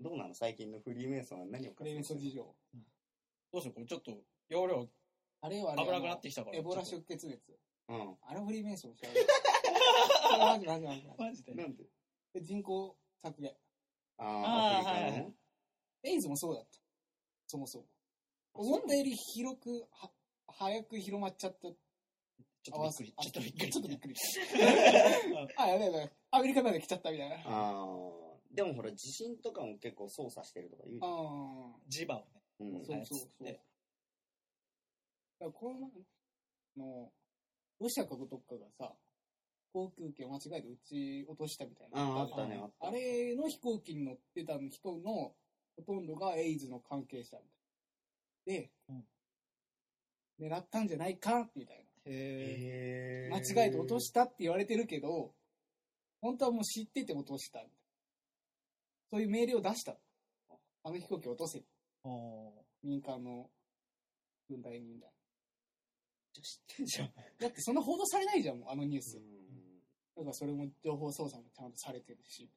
[0.00, 0.34] どうなの？
[0.34, 2.56] 最近のフリーメイソンは何をフリーメイソン事情。
[3.52, 4.88] どうしよう、これちょっと、容量
[5.42, 6.58] あれはあれ危なくなってきたから。
[6.58, 7.58] エボラ出血熱。
[7.88, 8.16] うん。
[8.22, 9.20] あれフリーメイソンちゃうよ。
[10.38, 11.54] マジマジマジマとマジで。
[11.54, 11.84] なんで？
[12.42, 13.56] 人口削減。
[14.18, 15.34] ああーあ、アフリカのはいはいね。
[16.02, 16.78] エイズもそうだった。
[17.46, 17.86] そもそも。
[18.54, 20.10] 思ったより広く、は、
[20.48, 21.58] 早く広まっちゃった。
[22.62, 23.14] ちょっとびっくり。
[23.16, 23.70] ちょっとびっくり。
[23.72, 24.14] ちょっとびっくり。
[25.56, 26.12] あ、やべやべ。
[26.30, 27.36] アメリカまで来ちゃったみたいな。
[27.36, 28.30] あああ。
[28.50, 31.12] でもほら、地震とかも結構操作してるとか言うじゃん。
[31.12, 32.42] あ磁場をね。
[32.60, 32.84] うん。
[32.84, 33.60] そうそうそう。
[35.40, 35.90] でだからこの前
[36.76, 37.12] の、
[37.80, 38.92] ロシアかどっかがさ、
[39.72, 42.00] 航空機を間違えて撃ち落としたみたいな。
[42.00, 42.88] ああ、あったね、あった。
[42.88, 45.32] あれの飛行機に乗ってた人の
[45.76, 47.44] ほとんどがエイズの関係者み
[48.46, 48.62] たいな。
[48.62, 49.04] で、うん
[50.40, 53.36] 狙ったんじゃないかみたいへな。
[53.36, 55.34] 間違えて落としたって言われてるけど、
[56.22, 57.76] 本当はもう知ってて落としたみたいな。
[59.10, 59.96] そういう命令を出した。
[60.82, 61.62] あの飛行機を落とせ。
[62.82, 63.50] 民間の
[64.48, 64.98] 軍隊にみ
[66.32, 67.06] たい知ってんじゃん。
[67.08, 67.12] な。
[67.38, 69.16] だってそんな報道されないじゃん、もうあのニュース。
[69.18, 69.24] うん。
[70.16, 72.48] だからそれも情報操作もちゃんとされてるし、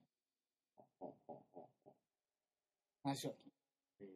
[3.04, 3.52] 話は聞い
[4.02, 4.08] えー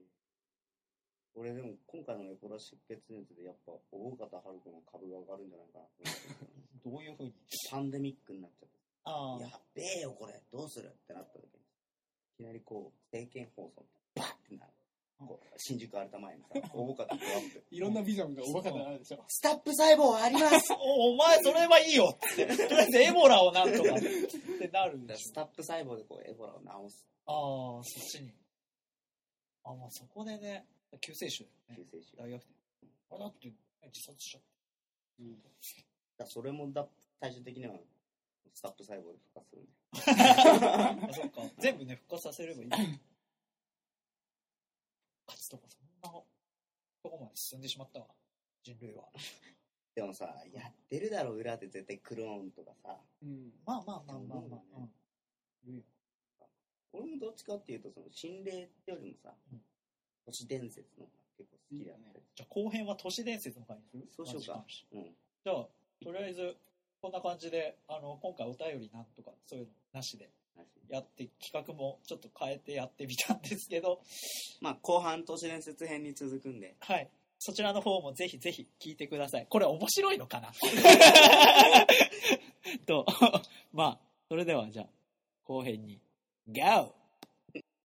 [1.35, 5.85] 俺でも今回のエボラ出血熱でやっぱ大方春子の株が上がるんじゃないかな
[6.91, 7.33] どういうふうに？
[7.69, 8.75] パンデミックになっちゃって。
[9.03, 10.41] あやっべえよこれ。
[10.51, 10.87] どうする？
[10.89, 11.59] ってなった時に。
[11.59, 11.63] い
[12.37, 13.85] きなりこう政見放送
[14.15, 14.73] バッってなる
[15.19, 19.23] こう新宿アルタ前にさ大方トラップ いろんなビジョンがおバカになるでしょ。
[19.27, 22.45] スタップ細胞あります おお前それはいいよって。
[22.45, 28.31] とりあえずエボラをなんとかってなるでしょスタップ細胞でこうエボラを治すああ、そっちに。
[29.63, 30.65] あ、まあそこでね、
[31.01, 31.47] 救世主ね。
[31.75, 32.47] 救世主大学生。
[33.09, 34.41] あれだって、自殺しちゃっ
[35.19, 36.87] だからそれもだ
[37.19, 37.73] 最終的には
[38.53, 39.67] スタップ細胞で復活するん。
[41.09, 41.41] あ、そっか。
[41.59, 42.69] 全部ね、復活させればいい。
[45.49, 46.09] 復活とかそんな
[47.03, 48.05] とこまで進んでしまったわ。
[48.63, 49.05] 人類は。
[49.95, 53.51] でもさやってるだろ裏で絶対クローンとかさうん。
[53.65, 54.61] まあまあまあまあまあ。
[54.77, 54.93] うん。
[55.69, 55.83] いるよ
[56.93, 59.61] 俺もどっちかっていうとその心霊ってよりもさ、うん
[60.25, 64.07] 都市伝説の方が結構好きだったりじゃあ後編は都市伝説の回にする？
[64.11, 65.03] そうしようかうん
[65.43, 65.67] じゃあ、
[66.03, 66.57] とりあえず、
[67.01, 70.29] こんな感じで、あの、今回お便りなんとか、そういうのなしで
[70.89, 74.01] やって、企画もちょっと変えてやってみたんですけど、
[74.61, 77.09] まあ後半都市伝説編に続くんではい。
[77.39, 79.45] そちらの方もぜひぜひ聞いてください。
[79.47, 80.51] これ面白いのかな？
[82.87, 83.05] と、
[83.73, 84.87] まあ、それではじゃあ、
[85.43, 86.01] 後編に、
[86.47, 86.95] GO!